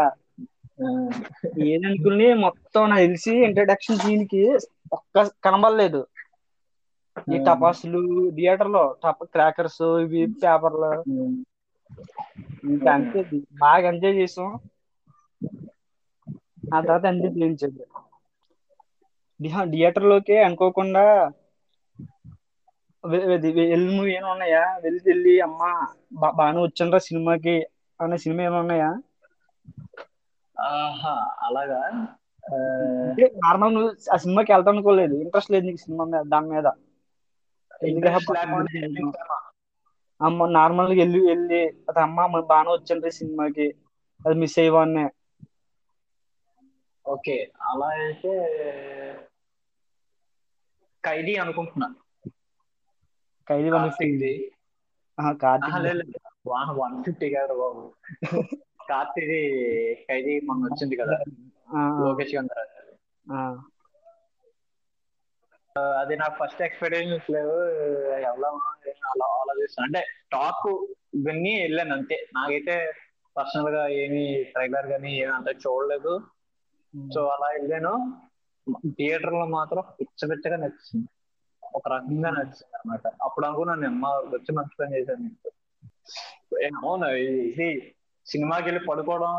ఏదనుకుని 1.67 2.27
మొత్తం 2.43 2.83
నాకు 2.89 3.03
తెలిసి 3.05 3.33
ఇంట్రడక్షన్ 3.47 3.99
సీన్కి 3.99 4.43
ఒక్క 4.91 5.15
కనబడలేదు. 5.45 6.01
ఈ 7.27 7.37
టపాసులు 7.45 8.01
థియేటర్లో 8.35 8.83
టప 9.01 9.17
క్రాకర్స్ 9.33 9.83
ఇవి 10.03 10.21
పేపర్లు. 10.37 10.93
ఇంకా 12.67 12.89
అంతే 12.93 13.19
బాగా 13.61 13.85
ఎంజాయ్ 13.91 14.19
చేసాం. 14.19 14.49
ఆ 16.69 16.79
తర్వాత 16.79 17.03
ఎంజాయ్ 17.11 17.33
చేయించదు 17.35 17.83
థియేటర్లోకి 19.69 20.35
అనుకోకుండా 20.45 21.05
వెళ్ళి 23.03 23.49
మూవీ 23.89 24.11
ఏమైనా 24.11 24.29
ఉన్నాయా? 24.33 24.63
వెళ్ళి 24.83 25.01
వెళ్ళి 25.05 25.33
అమ్మ 25.41 25.61
బాగానే 26.31 26.59
వచ్చిండ్రా 26.63 26.99
సినిమాకి. 27.07 27.55
అనే 27.99 28.17
సినిమా 28.23 28.43
ఏమైనా 28.43 28.61
ఉన్నాయా? 28.63 28.89
ఆహా 30.57 31.13
అలాగా? 31.45 31.81
నార్మల్ 33.45 33.73
నువ్వు 33.75 33.89
ఆ 34.13 34.17
సినిమాకి 34.17 34.51
వెళ్తాం 34.53 34.73
అనుకోలేదు. 34.73 35.15
ఇంట్రెస్ట్ 35.23 35.51
లేదు 35.53 35.65
నీకు 35.65 35.81
సినిమా 35.83 36.05
మీద 36.05 36.23
దాని 36.33 36.49
మీద? 36.49 36.67
అమ్మ 40.21 40.45
నార్మల్గా 40.55 40.97
వెళ్ళి 41.01 41.19
వెళ్ళి 41.25 41.59
అది 41.89 41.99
అమ్మ 41.99 42.19
బాగానే 42.43 42.71
వచ్చిండ్రి 42.73 43.11
సినిమాకి. 43.13 43.67
అది 44.21 44.35
మిస్ 44.41 44.57
అయ్యవాన్నే 44.59 45.05
ఓకే 47.05 47.35
అలా 47.65 47.89
అయితే 47.97 48.33
ఖైదీ 51.03 51.33
అనుకుంటున్నా. 51.37 51.89
Khaidi 53.49 53.69
one 53.69 53.89
fifty 53.89 54.51
Karthik 55.31 56.79
one 56.79 57.03
fifty 57.03 57.29
కాదు 57.29 57.53
బాబు. 57.53 57.93
కార్తీది 58.89 59.53
ఖైదీ 60.09 60.39
మొన్న 60.39 60.65
వచ్చింది 60.65 60.95
కదా. 60.95 61.17
లోకేష్ 62.03 62.35
గారు. 62.35 62.93
ఆ, 65.79 65.81
అది 65.81 66.15
నాకు 66.15 66.45
ఫస్ట్ 66.45 66.61
ఎక్స్పెక్టేషన్స్ 66.61 67.31
లేవు. 67.31 67.51
వెళ్దామా 68.09 68.75
అలా 68.89 69.25
ఆలోచిస్తాను 69.25 69.85
అంటే 69.85 70.07
టాక్ 70.31 70.87
ఇవన్నీ 71.13 71.61
వెళ్ళాను 71.61 71.95
అంతే. 71.95 72.27
నాకైతే 72.35 72.91
పర్సనల్గా 73.37 73.87
ఏమి 73.87 74.43
ట్రైలర్ 74.43 74.85
గానీ 74.85 75.17
ఏమి 75.21 75.33
అంత 75.33 75.47
చూడలేదు. 75.47 76.19
సో 77.13 77.25
అలా 77.25 77.47
వెళ్ళాను. 77.47 78.21
థియేటర్లో 78.87 79.45
మాత్రం 79.45 79.83
పిచ్చ 80.01 80.29
పిచ్చగా 80.29 80.57
నచ్చింది. 80.57 81.07
ఒక 81.75 81.87
రకంగా 81.87 82.29
నచ్చింది 82.29 82.75
అనమాట 82.75 83.07
అప్పుడు 83.21 83.45
అనుకున్నాను 83.45 83.87
అమ్మ 83.87 84.07
వచ్చి 84.07 84.51
మంచి 84.53 84.75
పని 84.79 84.95
చేశాను 84.95 85.29
అవును 86.85 87.07
ఇది- 87.07 87.81
సినిమాకి 88.25 88.65
వెళ్ళి 88.65 88.85
పడుకోవడం 88.85 89.33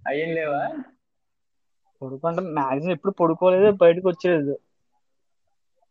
అయ్యేం 0.00 0.34
లేవా? 0.34 0.62
పడుకుంటే. 2.02 2.40
మాక్సిమం 2.40 2.92
ఎప్పుడు 2.92 3.12
పడుకోలేదు 3.12 3.70
బయటకు 3.76 4.08
వచ్చేది 4.08 4.54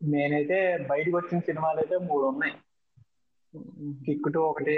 నేనైతే 0.01 0.57
బయటకు 0.89 1.17
వచ్చిన 1.17 1.39
సినిమాలు 1.39 1.79
అయితే 1.79 1.97
మూడు 1.97 2.25
ఉన్నాయి. 2.25 2.53
కిక్ 4.05 4.33
టూ 4.33 4.41
ఒకటి 4.41 4.75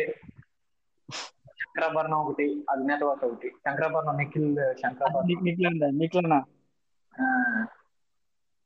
శంకరాభరణం 1.54 2.18
ఒకటి 2.18 2.46
అజ్ఞాతవాస 2.70 3.26
ఒకటి. 3.26 3.50
శంకరాభరణం 3.50 4.18
నిఖిల్ 4.18 4.56
శంకరాభరణం. 4.82 5.98
నీకులేనా 5.98 6.40
ఆ, 7.14 7.26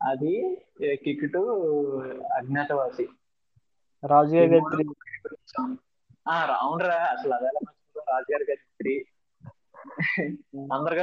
అది 0.04 0.62
కిక్ 0.96 1.34
టూ 1.34 1.42
అజ్ఞాతవాసి. 2.36 3.08
రాజు 4.08 4.36
గారి 4.36 4.60
అవునరా 6.52 6.94
అసలు 6.94 7.34
అదే 7.34 7.48
రాజుగారి 7.98 8.46
గారి 8.50 8.56
త్రీ. 8.56 9.06
అందరు 10.74 10.96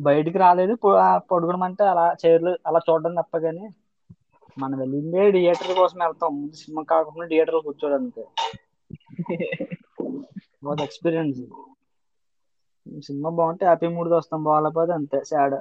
బయటకు 0.00 0.38
రాలేదు 0.38 0.74
పో- 0.74 0.96
ఆ 0.96 1.18
పడుకోవడం 1.18 1.62
అంటే 1.62 1.84
అలా 1.84 2.16
చైర్లు 2.26 2.58
అలా 2.66 2.80
చూడడం 2.90 3.14
తప్ప 3.14 3.38
కానీ 3.38 3.68
మనం 4.58 4.78
వెళ్ళిందే 4.78 5.32
థియేటర్ 5.32 5.76
కోసం 5.76 5.98
వెళ్తాం. 5.98 6.40
ముందు 6.40 6.52
సినిమా 6.52 6.82
కాకుండా 6.82 7.26
థియేటర్ 7.26 7.54
కూర్చోడానికి. 7.54 8.24
ఎక్స్పీరియన్స్ 10.82 11.40
సినిమా 13.00 13.30
బాగుంటే 13.30 13.64
హ్యాపీ 13.64 13.88
మూడ్ 13.88 14.10
వస్తాం 14.12 14.40
బాగాలేకపోతే 14.44 14.92
అంతే 14.92 15.20
సాడ్. 15.24 15.56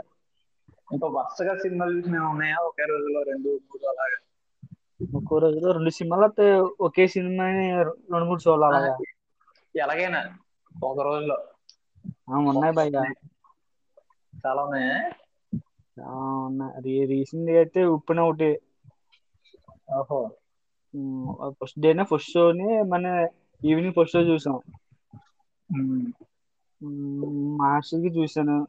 ఇంకా 0.91 1.07
వరుసగా 1.15 1.53
సినిమాలు 1.57 1.93
చూసినవి 1.95 2.27
ఉన్నాయా? 2.27 2.57
ఒకే 2.67 2.85
రోజులో 2.85 3.21
రెండు 3.23 3.49
మూడు 3.65 3.85
అలాగా? 3.85 4.19
ఒక్కో 5.15 5.37
రోజులో 5.37 5.71
రెండు 5.71 5.89
సినిమాలు 5.89 6.25
వస్తే 6.25 6.45
ఒకే 6.81 7.05
సినిమా 7.07 7.45
రెండు 8.11 8.25
మూడు 8.25 8.39
షోలు 8.39 8.65
అలాగా? 8.65 8.95
ఎలాగైనా 9.75 10.21
ఒక 10.83 10.99
రోజులో. 11.01 11.37
ఉన్నాయి 12.51 12.73
బయట 12.73 12.95
చాలా 14.43 14.61
ఉన్నాయా? 14.63 14.97
ఉన్నాయి. 16.45 16.73
రీసెంట్ 17.05 17.51
అయితే 17.53 17.81
ఉప్పున 17.89 18.19
ఒకటి. 18.21 18.49
ఓహో. 19.95 20.21
ఫస్ట్ 21.57 21.79
డేనే 21.79 22.03
ఫస్ట్ 22.03 22.31
షోని 22.31 22.67
మన 22.83 23.05
ఈవినింగ్ 23.61 23.93
ఫస్ట్ 23.93 24.13
షో 24.13 24.21
చూసాం. 24.23 24.57
ఉమ్. 26.83 27.59
మార్చికి 27.59 28.19
చూసాను 28.19 28.67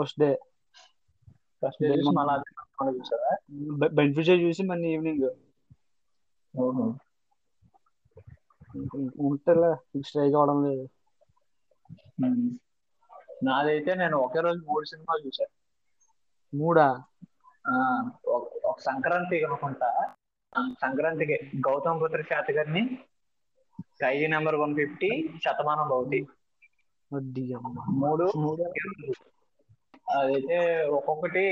ఫస్ట్ 0.00 0.20
డే. 0.20 0.40
ఫస్ట్ 1.66 1.82
డే 1.82 1.88
చూసి 1.88 2.16
మళ్ళీ 2.16 2.32
అదే 2.34 2.42
సినిమా 2.50 2.90
చూసావా? 2.90 3.88
బెనిఫిట్ 3.88 4.26
షో 4.26 4.32
చూసి 4.32 4.62
మన 4.62 4.84
ఈవినింగ్. 4.84 5.30
ఓహో. 6.58 6.94
ఉంటలే 9.20 10.00
స్ట్రైక్ 10.02 10.34
అవడం 10.34 10.64
లేదు. 10.64 10.88
నాదైతే 13.44 13.94
నేను 13.94 14.18
ఒకే 14.18 14.40
రోజు 14.40 14.58
మూడు 14.58 14.84
సినిమాలు 14.84 15.26
చూసాను 15.26 15.56
మూడా? 16.56 17.02
ఆ, 17.68 18.08
ఒక- 18.26 18.82
సంక్రాంతి 18.82 19.44
అనుకుంటా. 19.44 20.14
సంక్రాంతికి 20.72 21.50
గౌతమ్ 21.56 22.00
పుత్ర 22.02 22.22
శాత 22.22 22.50
గారిని 22.50 22.98
Khaidi 23.80 24.26
number 24.26 24.54
one 24.54 24.74
fifty 24.74 25.30
Shatamanam 25.44 25.88
Bhavati 25.88 26.26
వడ్డీ 27.12 27.44
అమ్మ 27.52 27.74
మూడు. 27.98 28.24
అదైతే 30.12 30.58
ఒక్కొక్కటి 30.90 31.44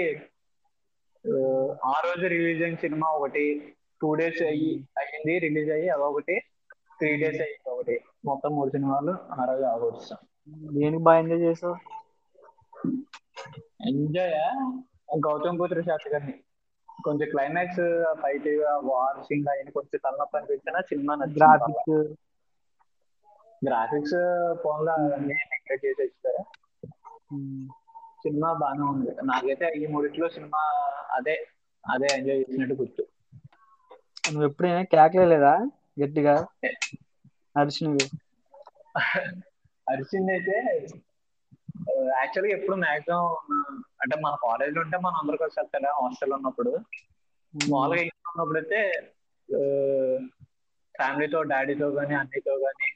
ఆ, 1.84 1.94
రోజు 2.00 2.24
రిలీజ్ 2.26 2.62
అయిన 2.62 2.76
సినిమా 2.76 3.06
ఒకటి 3.10 3.44
టూ 4.00 4.14
డేస్ 4.14 4.42
అయ్యి 4.42 4.72
అయ్యింది 4.98 5.38
రిలీజ్ 5.38 5.70
అయ్యి 5.70 5.88
అదొకటి 5.88 6.34
త్రీ 6.98 7.10
డేస్ 7.16 7.40
అయ్యింది 7.40 7.70
ఒకటి. 7.70 7.94
మొత్తం 8.24 8.50
మూడు 8.56 8.70
సినిమాలు 8.70 9.12
ఆ 9.32 9.44
రోజు 9.44 9.64
ఆగొచ్చాం 9.64 10.20
దేనికి 10.74 11.02
బాగా 11.02 11.18
ఎంజాయ్ 11.18 11.42
చేసావు? 11.44 11.76
ఎంజాయ్? 13.88 14.34
గౌతమ్ 15.24 15.58
పుత్ర 15.60 15.80
శాస్త్రి 15.80 16.12
గారిని. 16.12 16.34
కొంచెం 17.04 17.28
క్లైమాక్స్ 17.30 17.82
ఫైట్ 18.20 18.48
వార్ 18.84 19.18
సీన్ 19.24 19.48
అయిన 19.48 19.70
కొంచెం 19.70 20.00
తలనొప్పి 20.04 20.36
అనిపించిన 20.38 20.80
సినిమా 20.90 21.14
గ్రాఫిక్స్ 21.36 21.96
గ్రాఫిక్స్ 23.66 24.18
ఫోన్లో 24.62 24.94
నెగ్లెక్ట్ 25.22 25.84
చేసేస్తారు 25.84 26.42
సినిమా 28.22 28.50
బాగానే 28.62 28.84
ఉంది. 28.92 29.12
నాకైతే 29.30 29.66
ఈ 29.80 29.86
మూడిట్లో 29.92 30.28
సినిమా 30.36 30.62
అదే 31.18 31.36
అదే 31.84 32.08
ఎంజాయ్ 32.16 32.40
చేసినట్టు 32.42 32.76
గుర్తు. 32.80 33.02
నువ్వు 34.26 34.46
ఎప్పుడైనా 34.48 34.82
కేకలేదా 34.92 35.54
గట్టిగా? 36.02 36.34
అరిచినవి 37.56 38.06
అరిచింది 39.86 40.32
అయితే 40.36 40.56
యాక్చువల్గా 42.18 42.52
ఎప్పుడు 42.56 42.76
మాక్సిమం 42.82 43.24
అంటే 44.02 44.16
మన 44.24 44.34
కాలేజ్లో 44.44 44.80
ఉంటే 44.84 44.96
మనం 45.04 45.18
అందరూ 45.22 45.38
కలిసి 45.42 45.58
వెళ్తారా 45.60 45.90
హాస్టల్ 45.98 46.34
ఉన్నప్పుడు. 46.38 46.72
మామూలుగా 47.54 48.02
ఇంట్లో 48.04 48.28
ఉన్నప్పుడు 48.32 48.60
అయితే 48.62 48.80
ఫ్యామిలీతో 50.94 51.38
డాడీతో 51.50 51.86
కానీ 51.96 52.14
అన్నితో 52.20 52.54
కానీ 52.64 52.88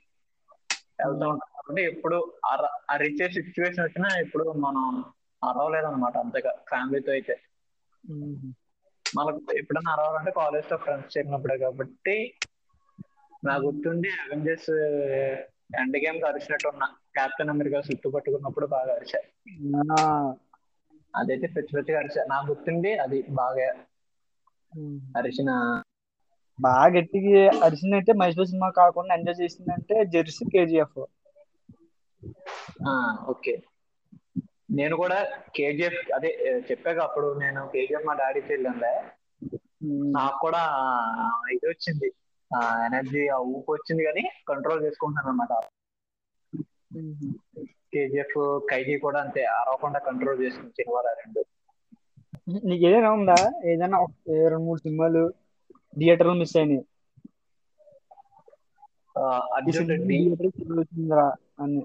వెళ్తూ 1.06 1.28
ఉంటాం. 1.28 1.38
కాబట్టి 1.38 1.82
ఎప్పుడు 1.82 2.32
అర- 2.50 2.84
అరిచే 2.90 3.28
సిచ్యువేషన్ 3.28 3.84
వచ్చినా 3.84 4.20
ఎప్పుడు 4.20 4.52
మనం 4.52 5.04
అరవలేదు 5.48 5.86
అనమాట 5.86 6.18
అంతగా 6.18 6.54
ఫ్యామిలీతో 6.68 7.12
అయితే. 7.12 7.40
మనకు 9.16 9.54
ఎప్పుడైనా 9.54 9.92
అరవాలంటే 9.92 10.30
కాలేజ్తో 10.30 10.76
ఫ్రెండ్స్ 10.76 11.18
చేరినప్పుడే 11.18 11.58
కాబట్టి 11.58 12.34
నాకు 13.44 13.62
గుర్తుండి 13.62 14.08
అవెంజర్స్ 14.08 14.70
ఎండ్ 15.80 15.96
గేమ్ 15.96 16.24
అరిచినట్టు 16.24 16.68
ఉన్న 16.68 16.84
కెప్టెన్ 16.84 17.50
అమెరికా 17.50 17.78
చుట్టూ 17.78 18.10
పట్టుకున్నప్పుడు 18.10 18.66
బాగా 18.66 18.94
అరిచా. 18.94 19.20
అదైతే 21.16 21.46
పిచ్చి 21.46 21.82
పిచ్చిగా 21.82 21.98
అరిచా. 21.98 22.24
నాకు 22.24 22.46
గుర్తుండి 22.46 22.94
అది 22.94 23.24
బాగా 23.30 23.72
అరిచిన 25.16 25.82
బాగా 26.58 26.88
గట్టిగా 26.94 27.32
అరిసిందంటే 27.64 28.12
మహేష్ 28.18 28.36
బాబు 28.36 28.50
సినిమా 28.50 28.68
కాకుండా 28.78 29.16
ఎంజాయ్ 29.18 29.40
చేసిందంటే 29.42 29.96
జెర్సీ 30.12 30.46
కేజీఎఫ్. 30.52 31.00
ఆ 32.84 32.92
ఓకే. 33.32 33.54
నేను 34.78 34.94
కూడా 35.00 35.18
కేజీఎఫ్ 35.56 36.10
అదే 36.16 36.30
చెప్పాక 36.68 36.98
అప్పుడు 37.06 37.28
నేను 37.42 37.60
కేజీఎఫ్ 37.72 38.06
మా 38.06 38.14
డాడీకి 38.20 38.50
వెళ్ళండే 38.52 38.92
నాకు 40.16 40.38
కూడా 40.44 40.62
ఇది 41.54 41.66
వచ్చింది. 41.70 42.08
ఆ 42.50 42.58
ఎనర్జీ 42.86 43.22
ఆ 43.30 43.38
ఊపు 43.52 43.70
వచ్చింది 43.74 44.02
కానీ 44.04 44.22
కంట్రోల్ 44.50 44.84
చేసుకుంటాను 44.86 45.28
అనమాట 45.28 45.52
కేజీఎఫ్ 47.92 48.38
ఖైదీ 48.70 48.94
కూడా 49.04 49.18
అంతే. 49.24 49.42
అరవకుండా 49.58 50.00
కంట్రోల్ 50.08 50.42
చేసుకుని 50.44 50.72
ఆ 51.02 51.20
రెండు 51.20 51.40
నీకు 52.64 52.82
ఏదైనా 52.88 53.10
ఉందా? 53.16 53.36
ఏదైనా 53.70 53.98
రెండు 54.44 54.64
మూడు 54.66 54.80
సినిమాలు? 54.84 55.22
థియేటర్ 55.98 56.34
మిస్ 56.34 56.56
అయినాయి. 56.56 56.82
అని. 61.60 61.82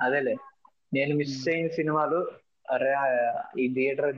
అదేలే. 0.00 0.34
నేను 0.94 1.14
మిస్ 1.14 1.48
అయిన 1.48 1.68
సినిమాలు 1.68 2.18
అరే 2.70 2.92
ఈ 3.62 3.74
థియేటర్ 3.74 4.16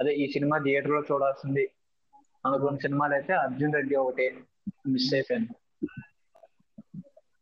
అదే 0.00 0.14
ఈ 0.14 0.32
సినిమా 0.32 0.58
థియేటర్లో 0.58 1.00
చూడాల్సింది 1.00 1.70
అనుకున్న 2.46 2.78
సినిమాలు 2.78 3.14
అయితే 3.14 3.32
అర్జున్ 3.32 3.74
రెడ్డి 3.74 3.94
ఒకటి 3.94 4.44
మిస్ 4.86 5.14
అయిపోయాను. 5.14 5.46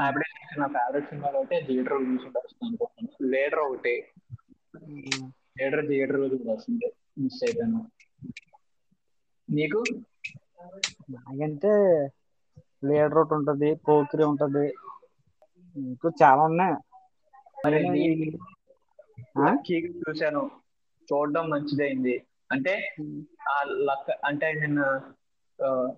హ్యాపీ 0.00 0.18
డేస్ 0.18 0.58
నా 0.58 0.66
ఫేవరెట్ 0.66 1.08
సినిమాలు 1.08 1.38
ఒకటి 1.38 1.66
థియేటర్లో 1.66 2.12
చూసుకుంటాను 2.12 2.66
అనుకుంటున్నాను. 2.66 3.34
లీడర్ 3.34 3.58
ఒకటి. 3.58 4.04
లీడర్ 5.62 5.88
థియేటర్లో 5.88 6.26
చూడాల్సిందే. 6.26 6.92
మిస్ 7.18 7.44
అయిపోయాను. 7.44 7.90
నీకు? 9.50 9.84
నాకంటే 11.10 11.68
లీడర్ 12.84 13.18
ఒకటి 13.18 13.34
ఉంటది 13.34 13.74
పోకిరి 13.74 14.24
ఉంటది. 14.24 14.74
ఇంకా 15.76 16.10
చాలా 16.22 16.42
ఉన్నాయి. 16.42 16.74
చూశాను. 19.86 20.50
చూడడం 21.12 21.50
మంచిదైంది. 21.50 22.26
అంటే 22.52 22.96
ఆ 23.48 23.62
లక్ 23.62 24.10
అంటే 24.24 24.52
నేను 24.52 25.00
ఆ, 25.64 25.92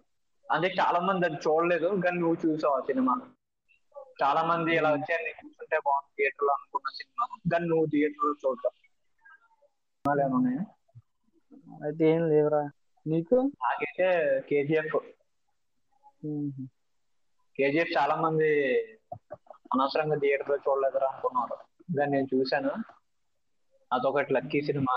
అంటే 0.51 0.75
చాలా 0.81 1.01
మంది 1.01 1.27
అది 1.27 1.35
చూడలేదు 1.37 2.01
కానీ 2.05 2.19
నువ్వు 2.19 2.37
చూసావు 2.47 2.75
ఆ 2.75 2.81
సినిమా. 2.81 3.15
చాలా 4.23 4.43
మంది 4.43 4.77
ఇలా 4.77 4.91
వచ్చారు 4.93 5.23
నేను 5.23 5.47
చూస్తుంటే 5.47 5.77
బాగుంది 5.79 6.13
థియేటర్లో 6.17 6.53
అనుకున్న 6.53 6.89
సినిమా 6.91 7.25
కానీ 7.53 7.67
నువ్వు 7.67 7.87
థియేటర్లో 7.87 8.33
చూడటం 8.33 8.75
అయితే 11.85 12.05
ఏం 12.11 12.29
లేవురా. 12.29 12.63
నీకు? 13.07 13.37
నాకైతే 13.65 14.07
కేజీఎఫ్. 14.41 14.97
కేజీఎఫ్ 17.59 17.93
చాలా 17.99 18.15
మంది 18.17 18.49
అనవసరంగా 19.73 20.17
థియేటర్లో 20.17 20.57
చూడలేదురా 20.57 21.09
అనుకున్నారు. 21.09 21.57
కానీ 21.99 22.11
నేను 22.13 22.29
చూశాను. 22.35 22.73
అదొకటి 23.91 24.33
లక్కీ 24.33 24.61
సినిమా. 24.63 24.97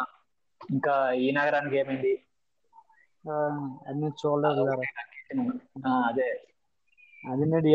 ఇంకా 0.61 1.11
ఈ 1.11 1.31
నగరానికి 1.31 1.77
ఏమైంది? 1.77 2.13
అది 3.87 3.99
నేను 3.99 4.15
చూడలేదు 4.21 4.63
కదా 5.29 6.27
అదొకటి 7.23 7.71